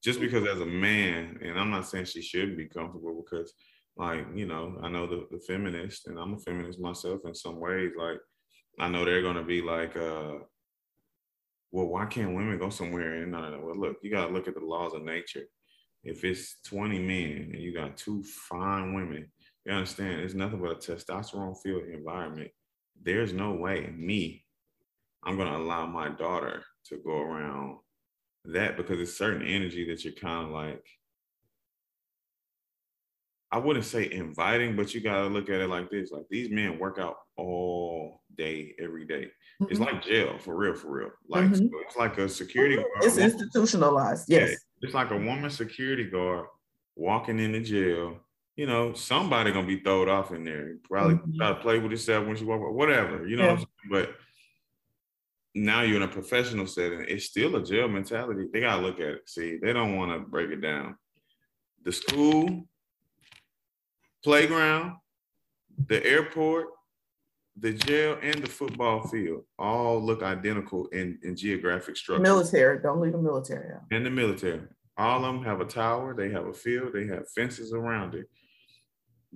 [0.05, 3.55] just because as a man and i'm not saying she shouldn't be comfortable because
[3.97, 7.59] like you know i know the, the feminist and i'm a feminist myself in some
[7.59, 8.19] ways like
[8.79, 10.35] i know they're to be like uh
[11.73, 14.47] well why can't women go somewhere and no, no, well look you got to look
[14.47, 15.45] at the laws of nature
[16.07, 19.31] if it's 20 men and you got two fine women
[19.65, 22.51] you understand it's nothing but a testosterone filled environment
[23.03, 24.47] there's no way me
[25.27, 27.79] I'm going to allow my daughter to go around
[28.45, 30.85] that because it's certain energy that you're kind of like,
[33.51, 36.13] I wouldn't say inviting, but you got to look at it like this.
[36.13, 39.31] Like these men work out all day, every day.
[39.61, 39.67] Mm-hmm.
[39.71, 41.11] It's like jail for real, for real.
[41.29, 41.55] Like mm-hmm.
[41.55, 42.87] so it's like a security guard.
[43.03, 44.27] It's institutionalized.
[44.29, 44.57] Yes.
[44.83, 46.47] It's like a woman security guard
[46.95, 48.19] walking into jail.
[48.57, 50.77] You know, somebody gonna be thrown off in there.
[50.85, 51.37] Probably mm-hmm.
[51.37, 53.27] try to play with herself when she walk, whatever.
[53.27, 53.65] You know, yeah.
[53.91, 54.15] but
[55.57, 58.47] now you're in a professional setting, it's still a jail mentality.
[58.53, 59.29] They gotta look at it.
[59.29, 60.97] See, they don't want to break it down.
[61.85, 62.69] The school,
[64.23, 64.97] playground,
[65.89, 66.69] the airport,
[67.59, 72.23] the jail, and the football field all look identical in, in geographic structure.
[72.23, 73.83] Military, don't leave the military out.
[73.91, 74.63] And the military.
[74.99, 78.27] All of them have a tower, they have a field, they have fences around it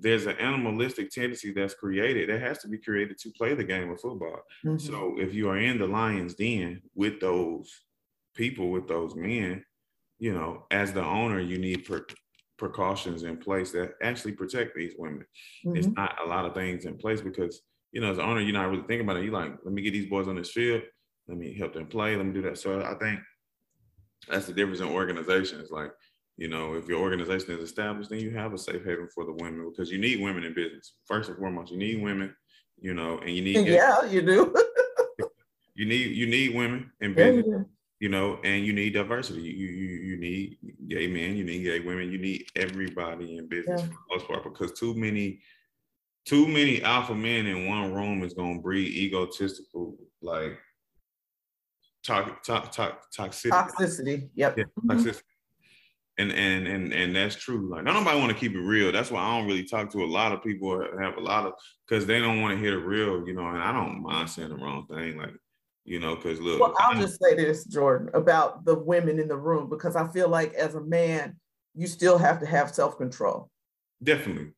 [0.01, 3.91] there's an animalistic tendency that's created that has to be created to play the game
[3.91, 4.41] of football.
[4.65, 4.79] Mm-hmm.
[4.79, 7.71] So if you are in the lion's den with those
[8.35, 9.65] people, with those men,
[10.19, 12.07] you know, as the owner, you need per-
[12.59, 15.27] precautions in place that actually protect these women.
[15.67, 15.77] Mm-hmm.
[15.77, 17.63] It's not a lot of things in place because,
[17.93, 19.25] you know, as an owner, you're not really thinking about it.
[19.25, 20.83] You're like, let me get these boys on this field.
[21.29, 22.17] Let me help them play.
[22.17, 22.59] Let me do that.
[22.59, 23.21] So I think
[24.29, 25.71] that's the difference in organizations.
[25.71, 25.93] Like
[26.41, 29.33] you know, if your organization is established, then you have a safe haven for the
[29.33, 30.95] women because you need women in business.
[31.05, 32.35] First and foremost, you need women,
[32.81, 34.55] you know, and you need yeah, you do.
[35.75, 37.63] you need you need women in business, yeah,
[38.01, 39.43] you know, and you need diversity.
[39.43, 40.57] You you you need
[40.89, 43.89] gay men, you need gay women, you need everybody in business yeah.
[43.89, 45.43] for the most part because too many
[46.27, 50.59] too many alpha men in one room is gonna breed egotistical like
[52.05, 53.51] talk, talk, talk, toxicity.
[53.51, 54.29] Toxicity.
[54.35, 54.59] Yep.
[54.59, 54.91] Yeah, mm-hmm.
[54.91, 55.23] toxicity
[56.21, 57.71] and and and and that's true.
[57.71, 58.93] Like nobody want to keep it real.
[58.93, 60.87] That's why I don't really talk to a lot of people.
[61.01, 61.55] Have a lot of
[61.89, 63.47] because they don't want to hear the real, you know.
[63.47, 65.35] And I don't mind saying the wrong thing, like
[65.85, 66.61] you know, because look.
[66.61, 70.29] Well, I'll just say this, Jordan, about the women in the room because I feel
[70.29, 71.37] like as a man,
[71.75, 73.51] you still have to have self control.
[74.03, 74.53] Definitely.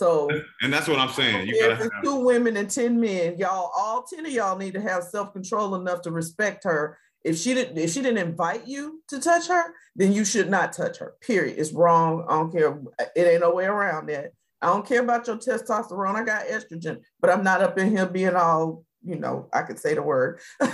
[0.00, 0.30] So,
[0.62, 1.46] and that's what I'm saying.
[1.46, 2.02] You if it's have...
[2.02, 5.74] two women and ten men, y'all, all ten of y'all need to have self control
[5.74, 9.74] enough to respect her if she didn't, if she didn't invite you to touch her,
[9.94, 11.14] then you should not touch her.
[11.20, 11.58] Period.
[11.58, 12.24] It's wrong.
[12.28, 12.80] I don't care.
[13.14, 14.32] It ain't no way around that.
[14.62, 16.16] I don't care about your testosterone.
[16.16, 19.78] I got estrogen, but I'm not up in here being all, you know, I could
[19.78, 20.40] say the word.
[20.60, 20.66] you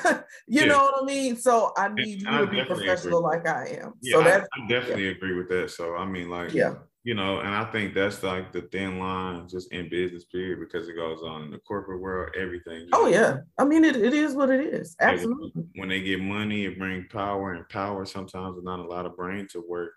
[0.49, 0.65] yeah.
[0.67, 1.37] know what I mean?
[1.37, 3.39] So I need you I to be professional agree.
[3.39, 3.95] like I am.
[4.01, 5.13] Yeah, so that's I, I definitely yeah.
[5.13, 5.71] agree with that.
[5.71, 6.75] So I mean, like, yeah,
[7.07, 10.89] you know, and I think that's like the thin line just in business period because
[10.89, 12.89] it goes on in the corporate world, everything.
[12.93, 13.37] Oh yeah.
[13.57, 14.97] I mean it, it is what it is.
[15.01, 15.67] Absolutely.
[15.77, 19.47] When they get money, it brings power and power sometimes not a lot of brain
[19.53, 19.93] to work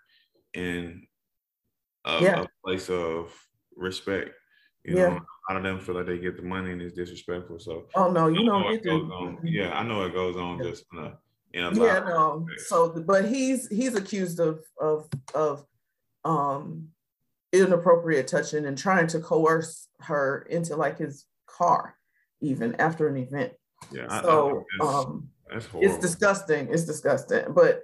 [0.54, 1.04] in
[2.04, 2.42] a, yeah.
[2.42, 3.34] a place of
[3.74, 4.30] respect.
[4.84, 5.08] You yeah.
[5.08, 7.58] know, a lot of them feel like they get the money and it's disrespectful.
[7.58, 9.36] So oh no, you don't get to.
[9.42, 10.70] Yeah, I know it goes on yeah.
[10.70, 11.18] just in a,
[11.54, 12.46] in a yeah, no.
[12.68, 15.66] So, but he's he's accused of of of
[16.24, 16.90] um
[17.52, 21.96] inappropriate touching and trying to coerce her into like his car,
[22.40, 23.52] even after an event.
[23.92, 24.22] Yeah.
[24.22, 25.28] So I, I um,
[25.74, 26.68] it's disgusting.
[26.70, 27.52] It's disgusting.
[27.54, 27.82] But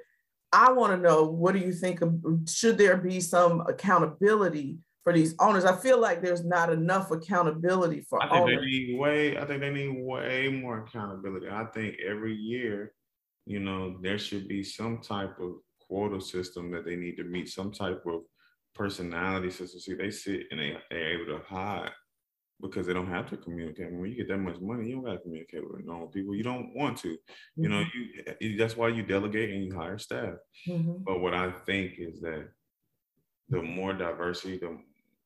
[0.52, 2.14] I want to know what do you think of,
[2.48, 5.64] should there be some accountability for these owners?
[5.64, 8.60] I feel like there's not enough accountability for I think owners.
[8.60, 11.48] they need way, I think they need way more accountability.
[11.48, 12.92] I think every year,
[13.46, 17.48] you know, there should be some type of quota system that they need to meet,
[17.48, 18.22] some type of
[18.76, 19.80] personality system.
[19.80, 21.90] See, they sit and they, they're able to hide
[22.60, 23.92] because they don't have to communicate.
[23.92, 26.34] When you get that much money, you don't got to communicate with normal people.
[26.34, 27.08] You don't want to.
[27.08, 27.62] Mm-hmm.
[27.62, 27.84] You know,
[28.40, 30.34] you that's why you delegate and you hire staff.
[30.68, 31.04] Mm-hmm.
[31.04, 32.48] But what I think is that
[33.48, 34.78] the more diversity, the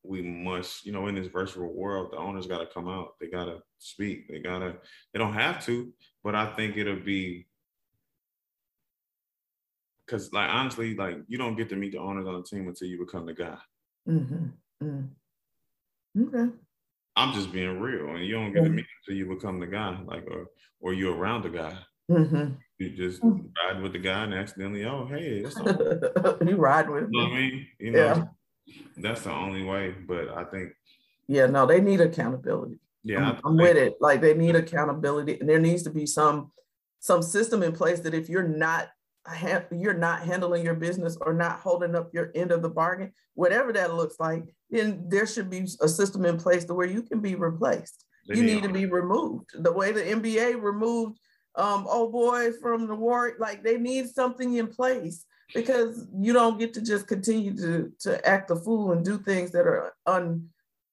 [0.03, 3.19] we must, you know, in this virtual world, the owners got to come out.
[3.21, 4.29] They got to speak.
[4.29, 4.77] They got to.
[5.13, 5.93] They don't have to,
[6.25, 7.47] but I think it'll be
[10.11, 12.89] because, like, honestly, like you don't get to meet the owners on the team until
[12.89, 13.57] you become the guy.
[14.09, 14.47] Mm-hmm.
[14.83, 16.37] Mm-hmm.
[16.37, 16.53] Okay.
[17.17, 19.99] I'm just being real, and you don't get to meet until you become the guy,
[20.07, 20.47] like or
[20.81, 21.77] or you're around the guy.
[22.11, 22.55] Mm-hmm.
[22.79, 23.47] You just mm-hmm.
[23.65, 25.57] ride with the guy and accidentally, oh hey, that's
[26.47, 27.09] you ride with.
[27.11, 27.67] You know what I mean?
[27.79, 27.99] You know,
[28.67, 28.75] yeah.
[28.97, 29.95] that's the only way.
[30.07, 30.73] But I think.
[31.29, 32.81] Yeah, no, they need accountability.
[33.05, 33.95] Yeah, I'm, I'm with it.
[34.01, 36.51] Like they need accountability, and there needs to be some
[36.99, 38.89] some system in place that if you're not
[39.71, 43.73] you're not handling your business or not holding up your end of the bargain, whatever
[43.73, 47.21] that looks like, then there should be a system in place to where you can
[47.21, 48.07] be replaced.
[48.29, 49.51] They you need to be removed.
[49.55, 51.19] The way the NBA removed
[51.57, 56.59] um oh boy from the war, like they need something in place because you don't
[56.59, 60.49] get to just continue to to act a fool and do things that are un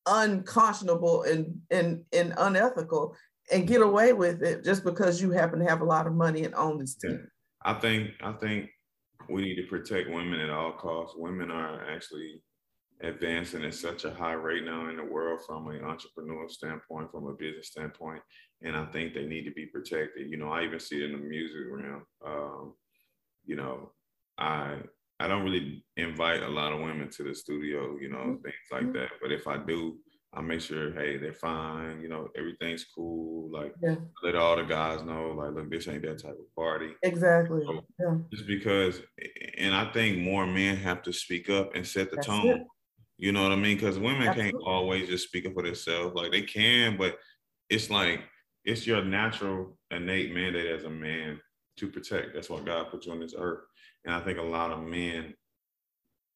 [0.08, 3.16] unconscionable and and and unethical
[3.52, 6.44] and get away with it just because you happen to have a lot of money
[6.44, 7.28] and own this team.
[7.68, 8.70] I think I think
[9.30, 11.18] we need to protect women at all costs.
[11.18, 12.42] Women are actually
[13.02, 17.28] advancing at such a high rate now in the world from an entrepreneurial standpoint, from
[17.28, 18.22] a business standpoint,
[18.64, 20.32] and I think they need to be protected.
[20.32, 22.06] You know, I even see it in the music realm.
[22.26, 22.74] Um,
[23.46, 23.92] you know,
[24.38, 24.78] I
[25.20, 28.44] I don't really invite a lot of women to the studio, you know, mm-hmm.
[28.44, 29.10] things like that.
[29.22, 29.98] But if I do,
[30.34, 33.50] I make sure, hey, they're fine, you know, everything's cool.
[33.52, 33.96] Like yeah.
[34.24, 36.90] let all the guys know, like, look, this ain't that type of party.
[37.04, 37.62] Exactly.
[37.66, 38.18] So yeah.
[38.32, 39.02] Just because
[39.58, 42.48] and I think more men have to speak up and set the That's tone.
[42.48, 42.62] It.
[43.18, 43.78] You know what I mean?
[43.78, 44.52] Because women Absolutely.
[44.52, 46.14] can't always just speak up for themselves.
[46.14, 47.18] Like they can, but
[47.70, 48.22] it's like
[48.64, 51.40] it's your natural innate mandate as a man
[51.78, 52.34] to protect.
[52.34, 53.62] That's why God put you on this earth.
[54.06, 55.34] And I think a lot of men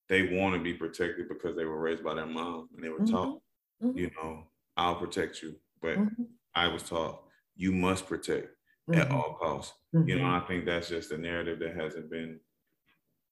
[0.09, 2.99] they want to be protected because they were raised by their mom and they were
[2.99, 3.15] mm-hmm.
[3.15, 3.41] taught
[3.81, 3.97] mm-hmm.
[3.97, 4.43] you know,
[4.77, 5.55] I'll protect you.
[5.81, 6.23] But mm-hmm.
[6.55, 7.23] I was taught
[7.55, 8.47] you must protect
[8.89, 8.99] mm-hmm.
[8.99, 9.73] at all costs.
[9.93, 10.43] You know, mm-hmm.
[10.43, 12.39] I think that's just a narrative that hasn't been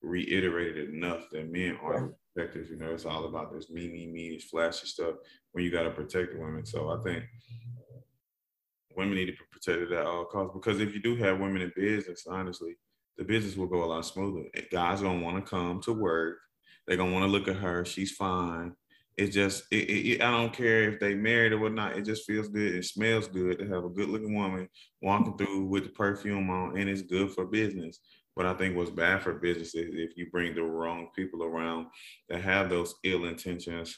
[0.02, 2.70] reiterated enough that men are protectors.
[2.70, 5.16] You know, it's all about this me, me, me, this flashy stuff
[5.52, 6.66] when you got to protect the women.
[6.66, 7.24] So I think
[8.96, 11.72] women need to be protected at all costs because if you do have women in
[11.76, 12.78] business, honestly,
[13.18, 14.48] the business will go a lot smoother.
[14.72, 16.38] Guys gonna want to come to work.
[16.88, 17.86] They're gonna want to look at her.
[17.86, 18.74] She's fine
[19.20, 21.98] it's just it, it, I don't care if they married or whatnot.
[21.98, 22.74] It just feels good.
[22.76, 24.70] It smells good to have a good looking woman
[25.02, 28.00] walking through with the perfume on, and it's good for business.
[28.36, 31.88] But I think what's bad for business is if you bring the wrong people around
[32.30, 33.98] that have those ill intentions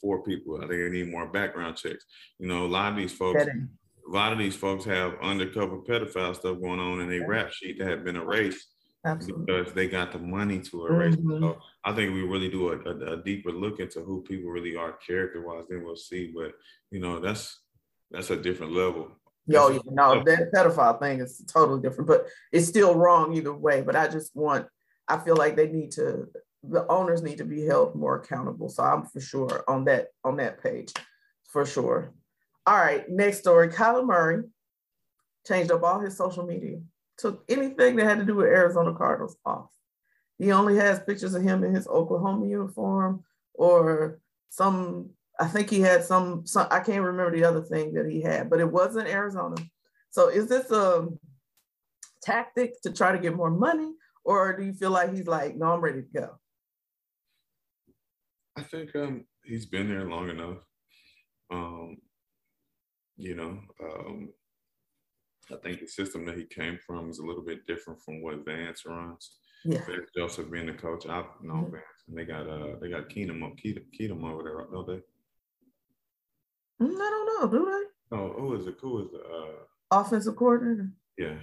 [0.00, 0.56] for people.
[0.56, 2.04] I think they need more background checks.
[2.38, 6.34] You know, a lot of these folks, a lot of these folks have undercover pedophile
[6.34, 8.66] stuff going on in a rap sheet that have been erased
[9.04, 9.46] Absolutely.
[9.46, 11.16] because they got the money to erase.
[11.16, 11.42] Mm-hmm.
[11.42, 14.76] So I think we really do a, a, a, deeper look into who people really
[14.76, 16.30] are character wise, then we'll see.
[16.34, 16.52] But
[16.90, 17.60] you know, that's
[18.10, 19.08] that's a different level.
[19.46, 23.80] Yo, you know, that pedophile thing is totally different, but it's still wrong either way.
[23.80, 24.66] But I just want,
[25.08, 26.28] I feel like they need to,
[26.62, 28.68] the owners need to be held more accountable.
[28.68, 30.92] So I'm for sure on that on that page,
[31.50, 32.12] for sure.
[32.66, 33.68] All right, next story.
[33.68, 34.42] Kyler Murray
[35.46, 36.80] changed up all his social media
[37.20, 39.70] took anything that had to do with Arizona Cardinals off.
[40.38, 45.80] He only has pictures of him in his Oklahoma uniform or some, I think he
[45.80, 49.08] had some, some I can't remember the other thing that he had, but it wasn't
[49.08, 49.56] Arizona.
[50.10, 51.08] So is this a
[52.22, 53.92] tactic to try to get more money?
[54.24, 56.38] Or do you feel like he's like, no, I'm ready to go?
[58.56, 60.58] I think um, he's been there long enough.
[61.50, 61.96] Um,
[63.16, 64.30] you know, um,
[65.52, 68.44] I think the system that he came from is a little bit different from what
[68.44, 69.32] Vance runs.
[69.64, 69.84] Yeah.
[69.86, 71.72] Vance Joseph being the coach, I know mm-hmm.
[71.72, 75.02] Vance, and they got uh they got Keenum up Keenum, Keenum over there, don't they?
[76.84, 77.58] Mm, I don't know.
[77.58, 78.16] Do they?
[78.16, 78.76] Oh, who is it?
[78.80, 80.00] Who is the uh...
[80.00, 80.90] offensive coordinator?
[81.18, 81.36] Yeah.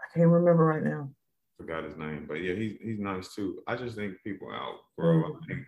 [0.00, 1.10] I can't remember right now.
[1.58, 3.62] Forgot his name, but yeah, he's he's nice too.
[3.66, 5.06] I just think people out, bro.
[5.06, 5.24] Mm.
[5.24, 5.66] I think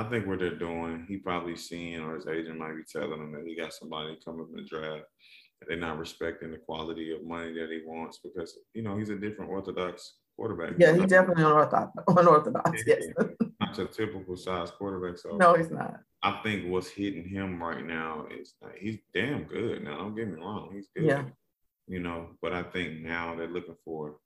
[0.00, 3.32] I think what they're doing, he probably seeing or his agent might be telling him
[3.32, 5.04] that he got somebody coming in the draft.
[5.68, 9.16] They're not respecting the quality of money that he wants because you know he's a
[9.16, 10.76] different orthodox quarterback.
[10.78, 11.92] Yeah, he's definitely unorthodox.
[12.08, 13.08] Unorthodox, yes.
[13.60, 15.18] not a typical size quarterback.
[15.18, 16.00] So no, he's not.
[16.22, 19.84] I think what's hitting him right now is he's damn good.
[19.84, 21.04] Now, don't get me wrong, he's good.
[21.04, 21.24] Yeah.
[21.88, 24.16] You know, but I think now they're looking for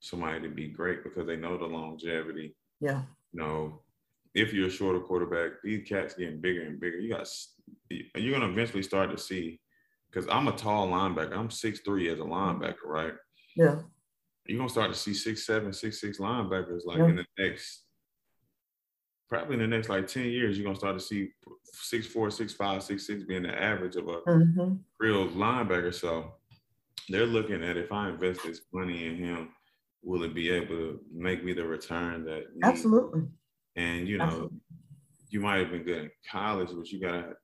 [0.00, 2.56] somebody to be great because they know the longevity.
[2.80, 3.02] Yeah.
[3.34, 3.82] You know,
[4.34, 6.98] if you're a shorter quarterback, these cats getting bigger and bigger.
[6.98, 7.28] You got
[7.90, 9.60] you're gonna eventually start to see
[10.10, 11.36] because I'm a tall linebacker.
[11.36, 13.14] I'm six three as a linebacker, right?
[13.56, 13.80] Yeah.
[14.46, 17.06] You're gonna start to see six seven, six six linebackers like yeah.
[17.06, 17.84] in the next
[19.28, 21.30] probably in the next like 10 years, you're gonna start to see
[21.72, 24.74] six four, six five, six six being the average of a mm-hmm.
[24.98, 25.94] real linebacker.
[25.94, 26.32] So
[27.08, 29.50] they're looking at if I invest this money in him,
[30.02, 33.22] will it be able to make me the return that absolutely
[33.78, 34.58] and you know, Absolutely.
[35.30, 37.34] you might have been good in college, but you gotta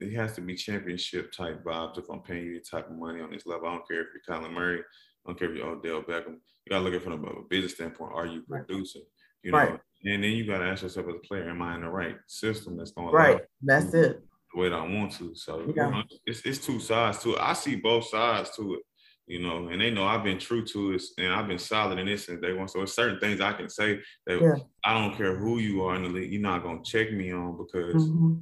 [0.00, 3.20] it has to be championship type vibes if I'm paying you the type of money
[3.20, 3.66] on this level.
[3.66, 6.36] I don't care if you're Kyler Murray, I don't care if you're Odell Beckham.
[6.64, 8.12] You gotta look at it from a business standpoint.
[8.14, 9.02] Are you producing?
[9.42, 9.80] You know, right.
[10.04, 12.76] and then you gotta ask yourself as a player, am I in the right system
[12.76, 13.40] that's gonna right?
[13.60, 14.22] That's it.
[14.54, 15.34] The way that I want to.
[15.34, 15.86] So yeah.
[15.86, 17.40] you know, it's it's two sides to it.
[17.40, 18.82] I see both sides to it
[19.28, 22.06] you know, and they know I've been true to it and I've been solid in
[22.06, 22.66] this since day one.
[22.66, 24.54] So it's certain things I can say that yeah.
[24.84, 27.58] I don't care who you are in the league, you're not gonna check me on
[27.58, 28.36] because mm-hmm.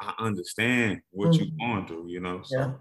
[0.00, 1.44] I understand what mm-hmm.
[1.44, 2.42] you're going through, you know.
[2.44, 2.72] So yeah.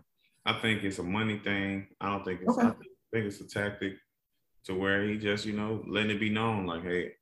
[0.45, 1.87] I think it's a money thing.
[2.01, 2.67] I don't think it's okay.
[2.67, 2.73] I
[3.13, 3.93] think it's a tactic
[4.65, 7.13] to where he just, you know, letting it be known, like, hey,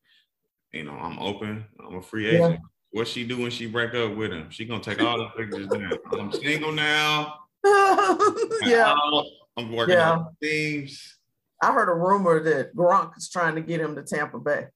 [0.71, 2.53] you know, I'm open, I'm a free agent.
[2.53, 2.57] Yeah.
[2.91, 4.49] What she do when she break up with him?
[4.49, 5.93] She gonna take all the pictures down.
[6.11, 7.39] I'm single now.
[8.65, 8.95] yeah.
[9.57, 10.11] I'm working yeah.
[10.11, 11.17] on themes.
[11.61, 14.67] I heard a rumor that Gronk is trying to get him to Tampa Bay.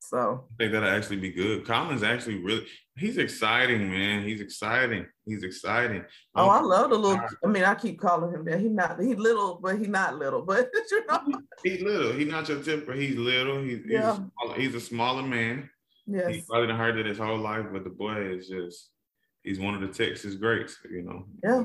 [0.00, 1.66] So I think that'll actually be good.
[1.66, 2.66] Colin's actually really
[2.96, 4.22] he's exciting, man.
[4.24, 5.06] He's exciting.
[5.24, 6.04] He's exciting.
[6.34, 7.18] Oh, I um, love the little.
[7.18, 8.60] Uh, I mean, I keep calling him that.
[8.60, 9.00] He's not.
[9.00, 10.42] He's little, but he's not little.
[10.42, 12.12] But you know, he's little.
[12.12, 12.92] He's not your tipper.
[12.92, 13.62] He's little.
[13.62, 14.12] He's yeah.
[14.12, 15.70] he's, a smaller, he's a smaller man.
[16.06, 16.34] Yes.
[16.34, 18.90] He's probably heard it his whole life, but the boy is just
[19.42, 20.76] he's one of the Texas greats.
[20.88, 21.24] You know.
[21.42, 21.62] Yeah.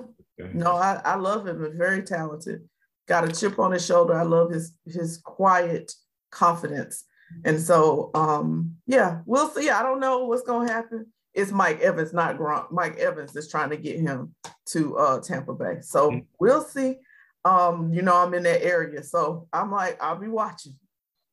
[0.53, 1.63] No, I, I love him.
[1.63, 2.67] He's very talented.
[3.07, 4.13] Got a chip on his shoulder.
[4.13, 5.93] I love his his quiet
[6.31, 7.05] confidence.
[7.45, 9.69] And so um, yeah, we'll see.
[9.69, 11.07] I don't know what's gonna happen.
[11.33, 12.71] It's Mike Evans, not Gronk.
[12.71, 14.35] Mike Evans is trying to get him
[14.67, 15.77] to uh, Tampa Bay.
[15.81, 16.19] So mm-hmm.
[16.39, 16.97] we'll see.
[17.45, 19.01] Um, you know, I'm in that area.
[19.03, 20.73] So I'm like, I'll be watching,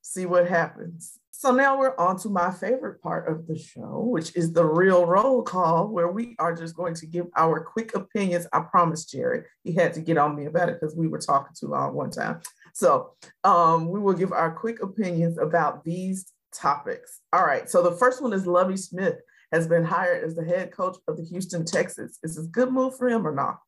[0.08, 1.18] see what happens.
[1.30, 5.06] So now we're on to my favorite part of the show, which is the real
[5.06, 8.48] roll call, where we are just going to give our quick opinions.
[8.52, 11.54] I promise Jerry, he had to get on me about it because we were talking
[11.58, 12.40] too long one time.
[12.74, 13.12] So
[13.44, 17.20] um, we will give our quick opinions about these topics.
[17.32, 17.70] All right.
[17.70, 19.20] So the first one is Lovie Smith
[19.52, 22.18] has been hired as the head coach of the Houston Texans.
[22.24, 23.58] Is this a good move for him or not?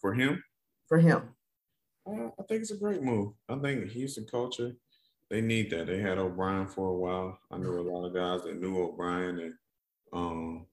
[0.00, 0.42] For him?
[0.88, 1.34] For him.
[2.06, 3.34] Uh, I think it's a great move.
[3.48, 4.72] I think Houston culture
[5.32, 5.86] they need that.
[5.86, 7.38] They had O'Brien for a while.
[7.50, 9.54] I knew a lot of guys that knew O'Brien, and
[10.12, 10.66] um,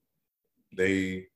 [0.76, 1.28] they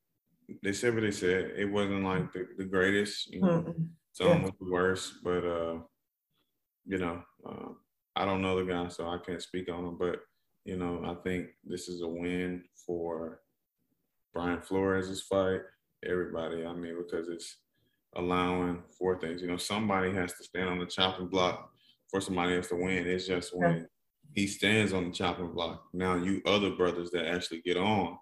[0.63, 1.53] they said what they said.
[1.57, 3.63] It wasn't like the, the greatest, you know.
[3.63, 3.83] Mm-hmm.
[4.13, 4.43] Some yeah.
[4.43, 5.79] was the worst, but uh,
[6.85, 7.71] you know, uh,
[8.15, 9.97] I don't know the guy, so I can't speak on him.
[9.99, 10.21] But
[10.67, 13.41] you know, I think this is a win for
[14.35, 15.63] Brian Flores' fight.
[16.05, 17.57] Everybody, I mean, because it's
[18.17, 19.41] allowing for things.
[19.41, 21.71] You know, somebody has to stand on the chopping block
[22.15, 23.09] for somebody else to win.
[23.09, 23.89] It's just when
[24.37, 25.83] he stands on the chopping block.
[25.93, 28.17] Now you other brothers that actually get on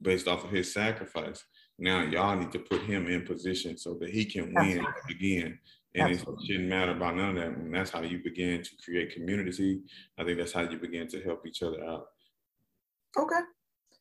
[0.00, 1.44] based off of his sacrifice.
[1.78, 5.58] Now y'all need to put him in position so that he can win again.
[5.94, 7.58] And it shouldn't matter about none of that.
[7.58, 9.82] And that's how you begin to create community.
[10.18, 12.06] I think that's how you begin to help each other out.
[13.18, 13.40] Okay.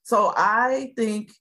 [0.04, 1.34] So I think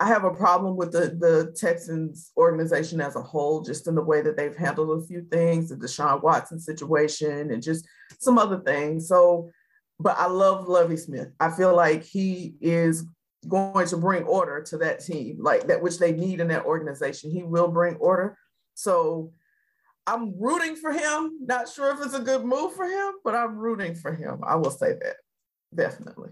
[0.00, 4.02] I have a problem with the, the Texans organization as a whole, just in the
[4.02, 7.86] way that they've handled a few things, the Deshaun Watson situation and just
[8.18, 9.06] some other things.
[9.08, 9.50] So,
[10.00, 11.28] but I love Lovie Smith.
[11.38, 13.06] I feel like he is
[13.46, 17.30] going to bring order to that team, like that which they need in that organization.
[17.30, 18.36] He will bring order.
[18.74, 19.32] So
[20.08, 21.38] I'm rooting for him.
[21.40, 24.40] Not sure if it's a good move for him, but I'm rooting for him.
[24.44, 25.16] I will say that
[25.72, 26.30] definitely.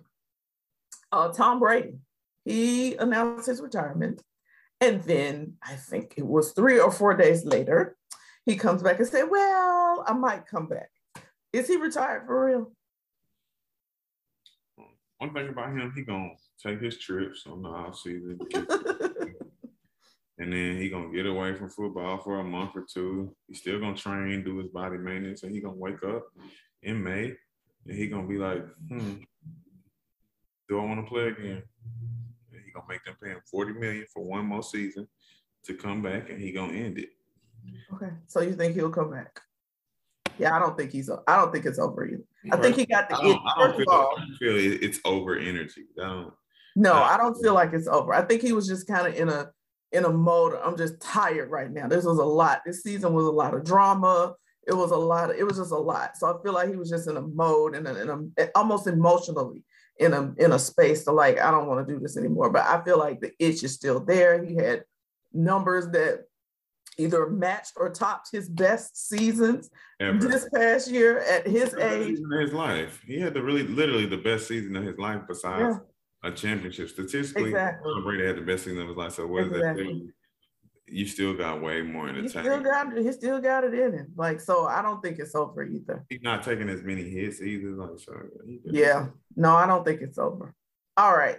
[1.12, 1.98] Uh, Tom Brady
[2.44, 4.22] he announced his retirement.
[4.80, 7.96] And then I think it was three or four days later,
[8.44, 10.90] he comes back and said, Well, I might come back.
[11.52, 12.72] Is he retired for real?
[15.22, 16.30] one thing about him, he gonna
[16.60, 18.40] take his trips on the off season.
[20.38, 23.32] and then he gonna get away from football for a month or two.
[23.46, 26.24] He's still gonna train, do his body maintenance, and he gonna wake up
[26.82, 27.34] in May
[27.86, 29.14] and he gonna be like, hmm,
[30.68, 31.62] do I want to play again?
[32.74, 35.08] And he gonna make them pay him 40 million for one more season
[35.64, 37.10] to come back and he gonna end it.
[37.94, 38.12] Okay.
[38.26, 39.40] So you think he'll come back?
[40.38, 41.10] Yeah, I don't think he's.
[41.10, 42.24] I don't think it's over either.
[42.50, 43.16] I think he got the.
[43.16, 45.84] I don't, I don't feel, all, I don't feel it's over energy.
[46.00, 46.32] I don't.
[46.74, 48.14] No, I don't feel like it's over.
[48.14, 49.50] I think he was just kind of in a
[49.92, 50.58] in a mode.
[50.64, 51.86] I'm just tired right now.
[51.86, 52.62] This was a lot.
[52.64, 54.34] This season was a lot of drama.
[54.66, 55.30] It was a lot.
[55.30, 56.16] Of, it was just a lot.
[56.16, 58.86] So I feel like he was just in a mode and in, in a, almost
[58.86, 59.62] emotionally
[59.98, 62.50] in a in a space to like I don't want to do this anymore.
[62.50, 64.44] But I feel like the itch is still there.
[64.44, 64.84] He had
[65.32, 66.24] numbers that
[66.98, 69.70] either matched or topped his best seasons
[70.00, 70.18] Ever.
[70.18, 72.18] this past year at his age.
[72.18, 75.76] In his life, he had the really, literally the best season of his life besides
[76.22, 76.30] yeah.
[76.30, 76.90] a championship.
[76.90, 77.92] Statistically, exactly.
[78.02, 79.12] Brady had the best season of his life.
[79.12, 79.84] So what exactly.
[79.84, 80.12] that?
[80.86, 82.44] You still got way more in the he tank.
[82.44, 83.04] Still got it.
[83.04, 84.12] He still got it in him.
[84.16, 86.04] Like so, I don't think it's over either.
[86.08, 87.70] He's not taking as many hits either.
[87.70, 88.12] Like so.
[88.64, 89.08] Yeah.
[89.36, 90.54] No, I don't think it's over.
[90.96, 91.38] All right.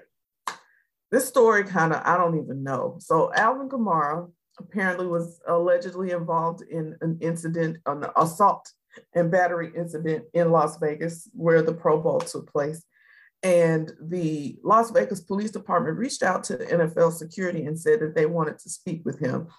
[1.12, 2.98] This story kind of I don't even know.
[3.00, 8.72] So Alvin Kamara apparently was allegedly involved in an incident, an assault
[9.14, 12.84] and battery incident in Las Vegas where the Pro Bowl took place.
[13.44, 18.26] And the Las Vegas Police Department reached out to NFL security and said that they
[18.26, 19.50] wanted to speak with him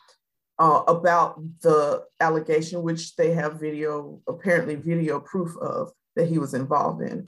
[0.58, 6.54] uh, about the allegation, which they have video, apparently video proof of that he was
[6.54, 7.26] involved in.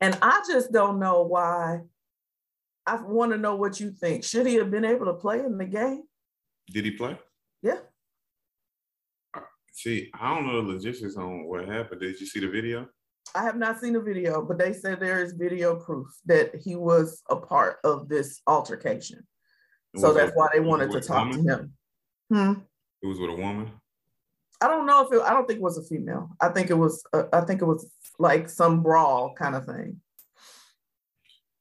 [0.00, 1.82] And I just don't know why.
[2.86, 4.24] I want to know what you think.
[4.24, 6.02] Should he have been able to play in the game?
[6.70, 7.18] Did he play?
[7.62, 7.78] Yeah.
[9.72, 12.00] See, I don't know the logistics on what happened.
[12.00, 12.88] Did you see the video?
[13.34, 16.76] I have not seen the video, but they said there is video proof that he
[16.76, 19.26] was a part of this altercation.
[19.96, 21.72] So that's why they wanted to talk to him.
[22.32, 22.52] Hmm.
[23.02, 23.70] It was with a woman.
[24.60, 25.22] I don't know if it.
[25.22, 26.30] I don't think it was a female.
[26.40, 27.04] I think it was.
[27.12, 30.00] Uh, I think it was like some brawl kind of thing.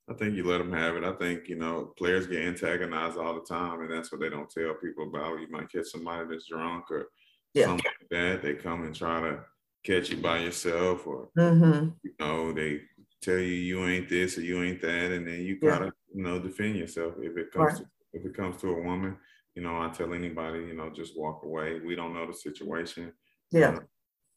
[0.09, 1.03] I think you let them have it.
[1.03, 4.49] I think you know players get antagonized all the time, and that's what they don't
[4.49, 5.39] tell people about.
[5.39, 7.09] You might catch somebody that's drunk or
[7.53, 7.65] yeah.
[7.65, 8.41] something like that.
[8.41, 9.39] They come and try to
[9.83, 11.89] catch you by yourself, or mm-hmm.
[12.03, 12.81] you know they
[13.21, 15.91] tell you you ain't this or you ain't that, and then you gotta yeah.
[16.13, 17.77] you know defend yourself if it comes right.
[17.77, 19.17] to, if it comes to a woman.
[19.55, 21.79] You know, I tell anybody, you know, just walk away.
[21.79, 23.13] We don't know the situation.
[23.51, 23.59] Yeah.
[23.69, 23.83] You know,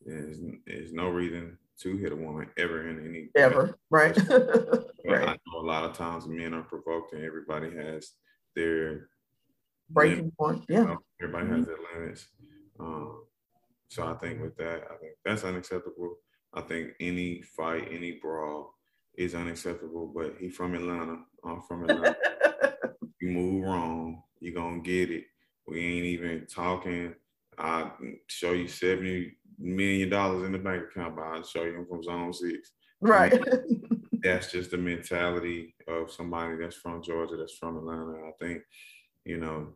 [0.04, 4.16] there's, there's no reason to hit a woman ever in any ever right.
[4.28, 5.28] right.
[5.28, 8.12] I know a lot of times men are provoked and everybody has
[8.54, 9.08] their
[9.90, 10.36] breaking limits.
[10.36, 10.64] point.
[10.68, 11.56] Yeah, you know, everybody mm-hmm.
[11.56, 12.26] has their limits.
[12.80, 13.22] Um,
[13.88, 16.16] so I think with that, I think that's unacceptable.
[16.54, 18.74] I think any fight, any brawl
[19.16, 20.12] is unacceptable.
[20.14, 21.18] But he from Atlanta.
[21.44, 22.16] I'm from Atlanta.
[23.20, 25.24] you move wrong, you gonna get it.
[25.66, 27.14] We ain't even talking.
[27.58, 27.90] I
[28.26, 32.02] show you 70 million dollars in the bank account, but I'll show you him from
[32.02, 32.72] zone six.
[33.00, 33.40] Right.
[34.22, 38.28] that's just the mentality of somebody that's from Georgia, that's from Atlanta.
[38.28, 38.62] I think,
[39.24, 39.68] you know,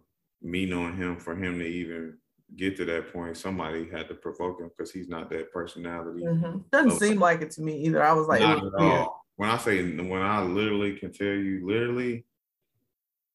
[0.43, 2.19] me knowing him, for him to even
[2.57, 6.25] get to that point, somebody had to provoke him because he's not that personality.
[6.25, 6.59] Mm-hmm.
[6.73, 8.03] Doesn't so, seem like it to me either.
[8.03, 9.25] I was like, not at all.
[9.37, 12.27] When I say when I literally can tell you, literally,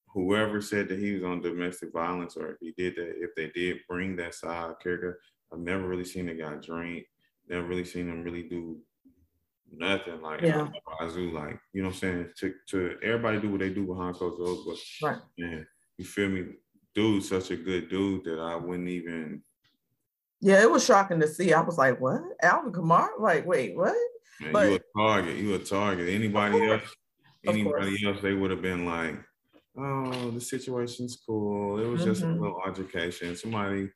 [0.08, 3.50] whoever said that he was on domestic violence or if he did that, if they
[3.50, 5.20] did bring that side of character,
[5.52, 7.06] I've never really seen a guy drink.
[7.50, 8.78] Never really seen him really do
[9.72, 10.68] nothing like yeah.
[11.00, 12.30] Wazoo, like you know what I'm saying.
[12.40, 14.60] To, to everybody do what they do behind closed doors,
[15.02, 15.22] but right.
[15.38, 16.46] man, you feel me?
[16.96, 19.42] Dude, such a good dude that I wouldn't even.
[20.40, 21.54] Yeah, it was shocking to see.
[21.54, 23.20] I was like, "What, Alvin Kamara?
[23.20, 23.96] Like, wait, what?"
[24.40, 25.36] Man, but, you a target.
[25.38, 26.10] You a target.
[26.10, 26.96] Anybody else?
[27.46, 28.22] Anybody else?
[28.22, 29.16] They would have been like,
[29.78, 31.80] "Oh, the situation's cool.
[31.80, 32.10] It was mm-hmm.
[32.10, 32.42] just a mm-hmm.
[32.42, 33.36] little altercation.
[33.36, 33.90] Somebody."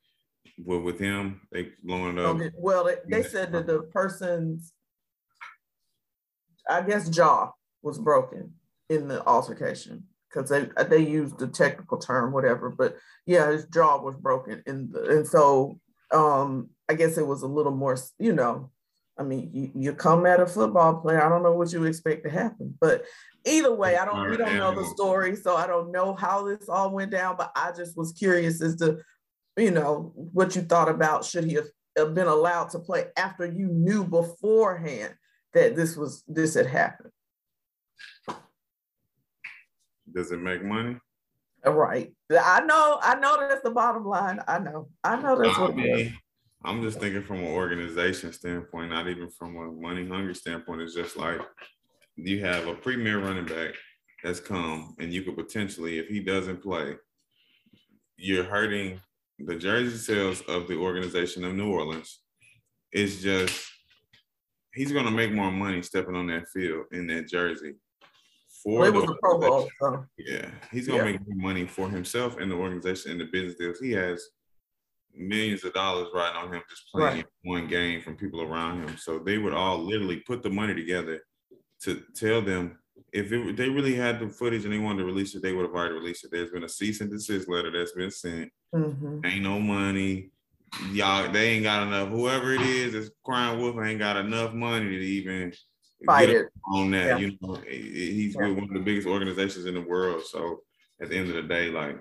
[0.58, 2.36] Well, with him, they blowing up.
[2.36, 2.52] Okay.
[2.58, 4.74] Well, they, they said that the person's,
[6.70, 8.56] I guess, jaw was broken
[8.90, 12.70] in the altercation because they they used the technical term, whatever.
[12.70, 15.80] But yeah, his jaw was broken, and and so
[16.12, 18.72] um, I guess it was a little more, you know.
[19.18, 21.22] I mean, you, you come at a football player.
[21.22, 23.04] I don't know what you expect to happen, but
[23.46, 24.30] either way, I don't.
[24.30, 27.36] We don't know the story, so I don't know how this all went down.
[27.38, 29.00] But I just was curious as to
[29.60, 31.60] you know, what you thought about should he
[31.98, 35.14] have been allowed to play after you knew beforehand
[35.54, 37.12] that this was this had happened.
[40.20, 40.98] Does it make money?
[41.66, 42.12] Right.
[42.30, 44.42] I know, I know that's the bottom line.
[44.50, 44.90] I know.
[45.02, 46.12] I know that's I what mean, it is.
[46.66, 50.82] I'm just thinking from an organization standpoint, not even from a money hungry standpoint.
[50.82, 51.40] It's just like
[52.18, 53.76] you have a premier running back
[54.22, 56.98] that's come, and you could potentially, if he doesn't play,
[58.18, 59.00] you're hurting
[59.40, 62.20] the jersey sales of the organization of New Orleans.
[62.92, 63.58] It's just
[64.74, 67.76] he's going to make more money stepping on that field in that jersey.
[68.64, 70.06] For well, the Pro Bowl, so.
[70.18, 71.18] yeah, he's going to yeah.
[71.18, 73.80] make money for himself and the organization and the business deals.
[73.80, 74.22] He has
[75.16, 77.26] millions of dollars riding on him just playing right.
[77.44, 78.98] one game from people around him.
[78.98, 81.22] So they would all literally put the money together
[81.84, 82.78] to tell them
[83.14, 85.66] if it, they really had the footage and they wanted to release it, they would
[85.66, 86.32] have already released it.
[86.32, 88.52] There's been a cease and desist letter that's been sent.
[88.76, 89.26] Mm-hmm.
[89.26, 90.32] Ain't no money.
[90.92, 92.10] Y'all, they ain't got enough.
[92.10, 95.54] Whoever it is that's crying wolf ain't got enough money to even
[96.06, 97.08] fight it on that.
[97.08, 97.18] Yeah.
[97.18, 98.48] You know, he's yeah.
[98.48, 100.24] with one of the biggest organizations in the world.
[100.24, 100.62] So
[101.02, 101.98] at the end of the day, like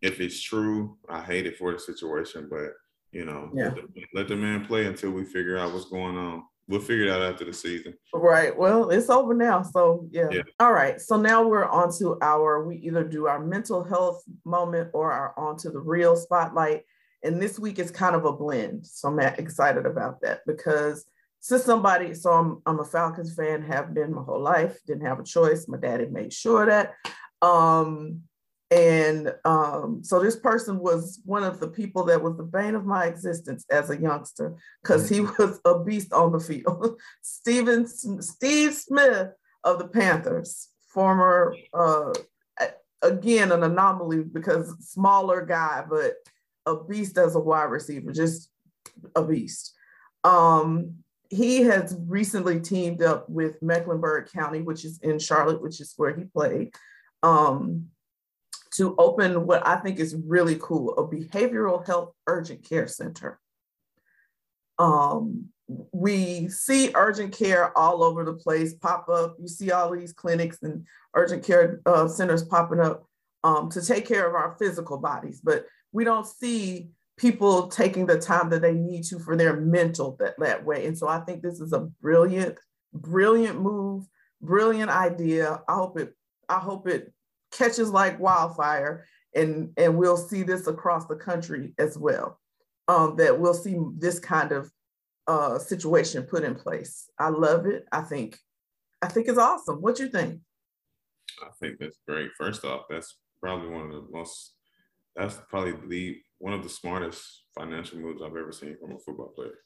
[0.00, 2.72] if it's true, I hate it for the situation, but
[3.12, 3.64] you know, yeah.
[3.64, 7.04] let, the, let the man play until we figure out what's going on we'll figure
[7.04, 7.94] it out after the season.
[8.14, 8.56] Right.
[8.56, 9.62] Well, it's over now.
[9.62, 10.28] So yeah.
[10.30, 10.42] yeah.
[10.60, 11.00] All right.
[11.00, 15.34] So now we're on to our we either do our mental health moment or are
[15.36, 16.82] on to the real spotlight.
[17.22, 18.86] And this week is kind of a blend.
[18.86, 21.04] So I'm excited about that because
[21.42, 25.18] since somebody, so I'm I'm a Falcons fan, have been my whole life, didn't have
[25.18, 25.66] a choice.
[25.66, 26.94] My daddy made sure that.
[27.42, 28.22] Um,
[28.70, 32.86] and um, so this person was one of the people that was the bane of
[32.86, 35.36] my existence as a youngster because he mm.
[35.36, 37.00] was a beast on the field.
[37.22, 39.30] Steven, Steve Smith
[39.64, 42.12] of the Panthers, former, uh,
[43.02, 46.14] again, an anomaly because smaller guy, but
[46.66, 48.48] a beast as a wide receiver, just
[49.16, 49.74] a beast.
[50.22, 51.01] Um,
[51.32, 56.14] he has recently teamed up with Mecklenburg County, which is in Charlotte, which is where
[56.14, 56.74] he played.
[57.22, 57.86] Um,
[58.72, 63.40] to open what I think is really cool a behavioral health urgent care center.
[64.78, 65.48] Um,
[65.92, 69.36] we see urgent care all over the place pop up.
[69.40, 73.06] You see all these clinics and urgent care uh, centers popping up
[73.42, 76.90] um, to take care of our physical bodies, but we don't see
[77.22, 80.86] people taking the time that they need to for their mental that, that way.
[80.86, 82.58] And so I think this is a brilliant,
[82.92, 84.04] brilliant move,
[84.40, 85.62] brilliant idea.
[85.68, 86.14] I hope it,
[86.48, 87.12] I hope it
[87.52, 92.40] catches like wildfire and and we'll see this across the country as well
[92.88, 94.70] um, that we'll see this kind of
[95.28, 97.08] uh, situation put in place.
[97.18, 97.86] I love it.
[97.92, 98.36] I think
[99.00, 99.80] i think it's awesome.
[99.80, 100.40] What you think?
[101.42, 102.30] I think that's great.
[102.36, 104.54] First off that's probably one of the most
[105.14, 109.32] that's probably the one of the smartest financial moves i've ever seen from a football
[109.36, 109.58] player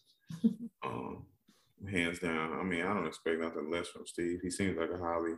[0.84, 1.24] um,
[1.90, 4.98] hands down i mean i don't expect nothing less from steve he seems like a
[4.98, 5.32] highly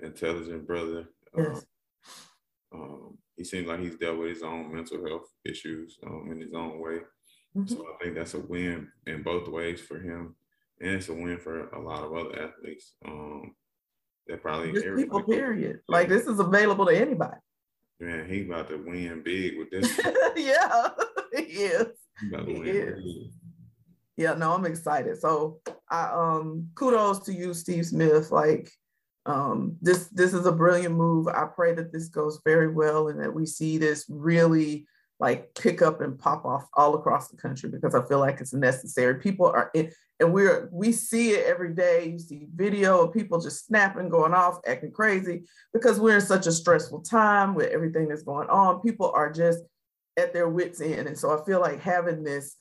[0.00, 1.64] intelligent brother yes.
[2.74, 6.40] Um, um, he seems like he's dealt with his own mental health issues um, in
[6.40, 6.98] his own way.
[7.56, 7.66] Mm-hmm.
[7.66, 10.34] So I think that's a win in both ways for him,
[10.80, 12.94] and it's a win for a lot of other athletes.
[13.06, 13.54] Um,
[14.26, 15.22] that probably people.
[15.22, 15.80] Period.
[15.88, 17.36] Like this is available to anybody.
[18.02, 19.96] Man, he about to win big with this.
[20.36, 20.88] yeah,
[21.36, 21.86] he is.
[22.20, 23.32] He, he is.
[24.16, 25.20] Yeah, no, I'm excited.
[25.20, 28.32] So I um kudos to you, Steve Smith.
[28.32, 28.72] Like
[29.24, 31.28] um, this this is a brilliant move.
[31.28, 34.84] I pray that this goes very well and that we see this really
[35.22, 38.52] like pick up and pop off all across the country because I feel like it's
[38.52, 39.20] necessary.
[39.20, 39.70] People are
[40.18, 42.08] and we're we see it every day.
[42.08, 46.48] You see video of people just snapping, going off, acting crazy because we're in such
[46.48, 48.80] a stressful time with everything that's going on.
[48.80, 49.60] People are just
[50.18, 52.56] at their wits end, and so I feel like having this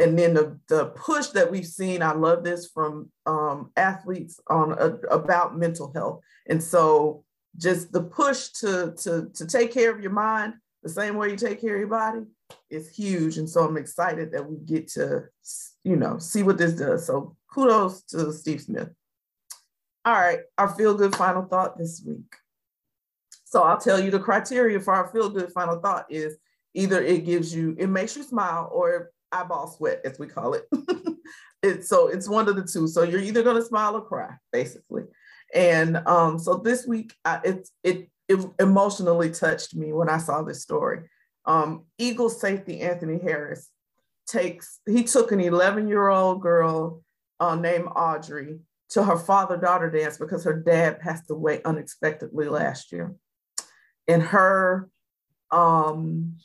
[0.00, 4.70] and then the, the push that we've seen i love this from um, athletes on
[4.78, 7.24] a, about mental health and so
[7.56, 10.54] just the push to, to to take care of your mind
[10.88, 12.20] the same way you take care of your body
[12.70, 15.24] is huge and so i'm excited that we get to
[15.84, 18.88] you know see what this does so kudos to steve smith
[20.04, 22.34] all right our feel good final thought this week
[23.44, 26.36] so i'll tell you the criteria for our feel good final thought is
[26.74, 30.68] either it gives you it makes you smile or eyeball sweat, as we call it.
[31.62, 32.86] it's so it's one of the two.
[32.86, 35.04] So you're either going to smile or cry, basically.
[35.54, 40.42] And um, so this week, I, it, it it emotionally touched me when I saw
[40.42, 41.08] this story.
[41.44, 41.84] Um,
[42.28, 43.70] safety Anthony Harris
[44.26, 47.02] takes he took an 11 year old girl
[47.40, 48.60] uh, named Audrey
[48.90, 53.14] to her father daughter dance because her dad passed away unexpectedly last year,
[54.06, 54.90] and her
[55.50, 56.36] um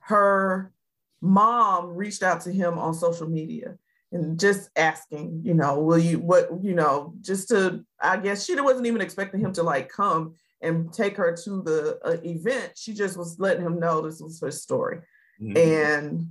[0.00, 0.72] her
[1.20, 3.76] mom reached out to him on social media
[4.12, 8.58] and just asking, you know, will you, what, you know, just to, I guess she
[8.60, 10.34] wasn't even expecting him to like come
[10.66, 12.72] and take her to the uh, event.
[12.76, 14.98] She just was letting him know this was her story.
[15.40, 15.56] Mm-hmm.
[15.56, 16.30] And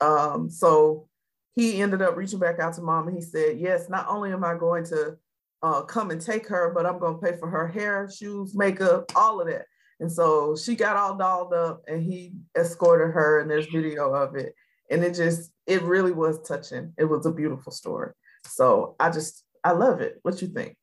[0.00, 1.08] um, so
[1.54, 4.44] he ended up reaching back out to mom and he said, yes, not only am
[4.44, 5.16] I going to
[5.62, 9.12] uh, come and take her, but I'm going to pay for her hair, shoes, makeup,
[9.14, 9.66] all of that.
[10.00, 14.34] And so she got all dolled up and he escorted her, and there's video of
[14.34, 14.54] it.
[14.90, 16.94] And it just, it really was touching.
[16.96, 18.12] It was a beautiful story.
[18.46, 20.18] So I just, I love it.
[20.22, 20.76] What you think?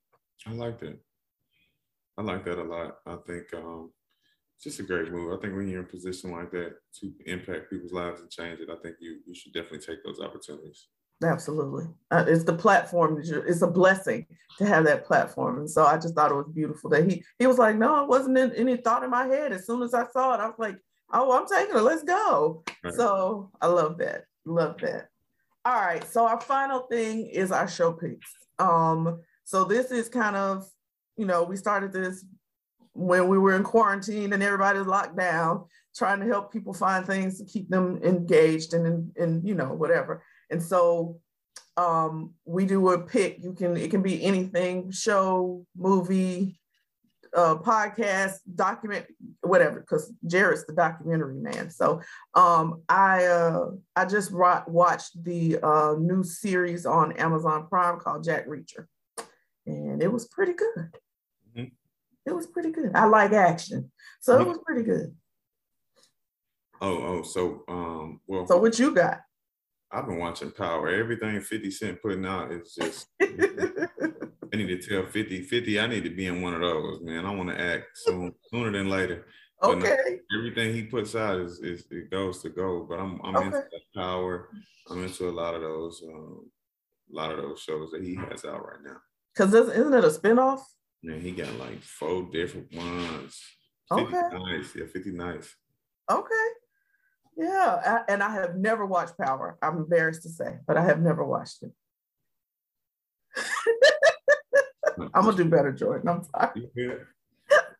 [0.45, 0.99] I liked it.
[2.17, 2.97] I like that a lot.
[3.05, 3.91] I think um,
[4.55, 5.31] it's just a great move.
[5.31, 8.59] I think when you're in a position like that to impact people's lives and change
[8.59, 10.87] it, I think you you should definitely take those opportunities.
[11.23, 11.85] Absolutely.
[12.11, 13.19] Uh, it's the platform.
[13.23, 14.27] It's a blessing
[14.59, 15.57] to have that platform.
[15.57, 18.09] And so I just thought it was beautiful that he he was like, no, it
[18.09, 19.51] wasn't in, any thought in my head.
[19.51, 20.77] As soon as I saw it, I was like,
[21.11, 21.81] oh, I'm taking it.
[21.81, 22.63] Let's go.
[22.83, 22.93] Right.
[22.93, 24.25] So I love that.
[24.45, 25.09] Love that.
[25.65, 26.03] All right.
[26.03, 28.31] So our final thing is our show picks.
[28.59, 30.69] Um, so this is kind of,
[31.17, 32.25] you know, we started this
[32.93, 35.65] when we were in quarantine and everybody locked down,
[35.95, 40.23] trying to help people find things to keep them engaged and, and you know, whatever.
[40.49, 41.19] And so
[41.77, 43.37] um, we do a pick.
[43.43, 46.59] You can it can be anything, show, movie,
[47.35, 49.05] uh, podcast, document,
[49.41, 49.79] whatever.
[49.79, 51.69] Because Jared's the documentary man.
[51.69, 52.01] So
[52.33, 58.47] um, I uh, I just watched the uh, new series on Amazon Prime called Jack
[58.47, 58.87] Reacher,
[59.67, 60.97] and it was pretty good.
[62.27, 62.91] It was pretty good.
[62.93, 65.15] I like action, so it was pretty good.
[66.81, 68.45] Oh, oh, so um, well.
[68.45, 69.21] So what you got?
[69.91, 70.89] I've been watching Power.
[70.89, 76.03] Everything 50 Cent putting out is just I need to tell 50, 50, I need
[76.03, 77.25] to be in one of those, man.
[77.25, 79.25] I want to act soon, sooner than later.
[79.63, 80.19] Okay.
[80.37, 82.85] Everything he puts out is, is it goes to go.
[82.87, 83.45] But I'm I'm okay.
[83.45, 83.63] into
[83.95, 84.49] power.
[84.89, 86.51] I'm into a lot of those um,
[87.11, 88.97] a lot of those shows that he has out right now.
[89.35, 90.61] Cause this, isn't it a spinoff?
[91.03, 93.39] Man, he got like four different ones.
[93.95, 94.21] 50 okay.
[94.33, 94.75] Nice.
[94.75, 95.55] Yeah, 50 nice.
[96.11, 96.47] Okay.
[97.37, 99.57] Yeah, and I have never watched Power.
[99.61, 101.71] I'm embarrassed to say, but I have never watched it.
[105.13, 106.09] I'm gonna do better, Jordan.
[106.09, 107.05] I'm sorry.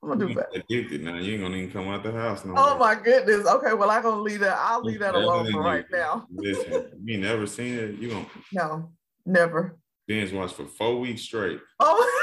[0.04, 0.50] I'm gonna do better.
[0.54, 1.18] Addicted now.
[1.18, 3.48] You ain't gonna even come out the house no Oh my goodness.
[3.48, 4.58] Okay, well I'm gonna leave that.
[4.60, 6.28] I'll leave that alone for right now.
[6.34, 7.96] Listen, you never seen it.
[7.96, 8.92] You gonna no,
[9.26, 9.80] never.
[10.08, 11.60] Binge watched for four weeks straight.
[11.80, 12.14] Oh,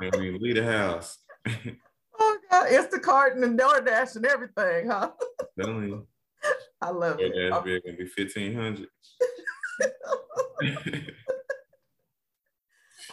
[0.00, 1.18] mean, leave the house.
[2.18, 5.10] Oh God, Instacart and DoorDash and everything, huh?
[5.58, 6.00] Definitely.
[6.80, 7.52] I love it.
[7.52, 8.88] DoorDash bill gonna be fifteen hundred.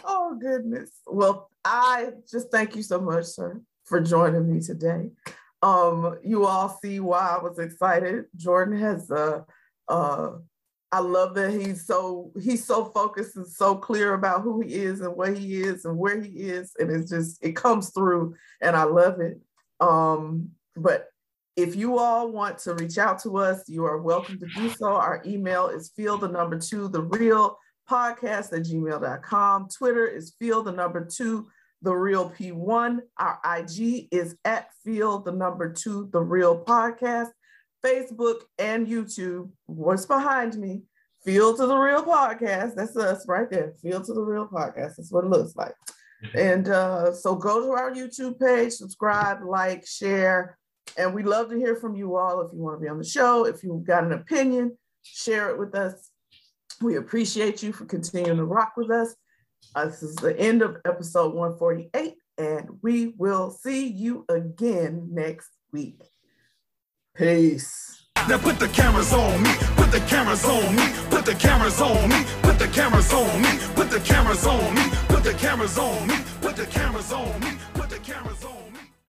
[0.06, 0.92] oh goodness.
[1.06, 5.10] Well, I just thank you so much, sir, for joining me today.
[5.62, 8.26] Um, you all see why I was excited.
[8.36, 9.46] Jordan has a,
[9.88, 10.32] a
[10.94, 15.02] I love that he's so he's so focused and so clear about who he is
[15.02, 18.76] and what he is and where he is, and it's just it comes through, and
[18.76, 19.42] I love it.
[19.80, 21.08] Um, but
[21.56, 24.86] if you all want to reach out to us, you are welcome to do so.
[24.86, 27.58] Our email is field the number two the real
[27.90, 29.70] podcast at gmail.com.
[29.76, 31.48] Twitter is field the number two
[31.82, 33.00] the real P1.
[33.18, 37.30] Our IG is at field the number two the real podcast.
[37.84, 39.50] Facebook, and YouTube.
[39.66, 40.84] What's behind me?
[41.26, 42.76] Field to the Real Podcast.
[42.76, 43.74] That's us right there.
[43.82, 44.96] Field to the Real Podcast.
[44.98, 45.74] That's what it looks like.
[46.34, 50.58] And uh, so go to our YouTube page, subscribe, like, share.
[50.98, 52.40] And we love to hear from you all.
[52.40, 55.60] If you want to be on the show, if you've got an opinion, share it
[55.60, 56.12] with us.
[56.82, 59.14] We appreciate you for continuing to rock with us.
[59.76, 65.50] Uh, this is the end of episode 148, and we will see you again next
[65.74, 66.02] week.
[67.16, 68.06] Peace.
[68.28, 72.10] Now put the cameras on me, put the cameras on me, put the cameras on
[72.10, 76.08] me, put the cameras on me, put the cameras on me, put the cameras on
[76.08, 77.73] me, put the cameras on me.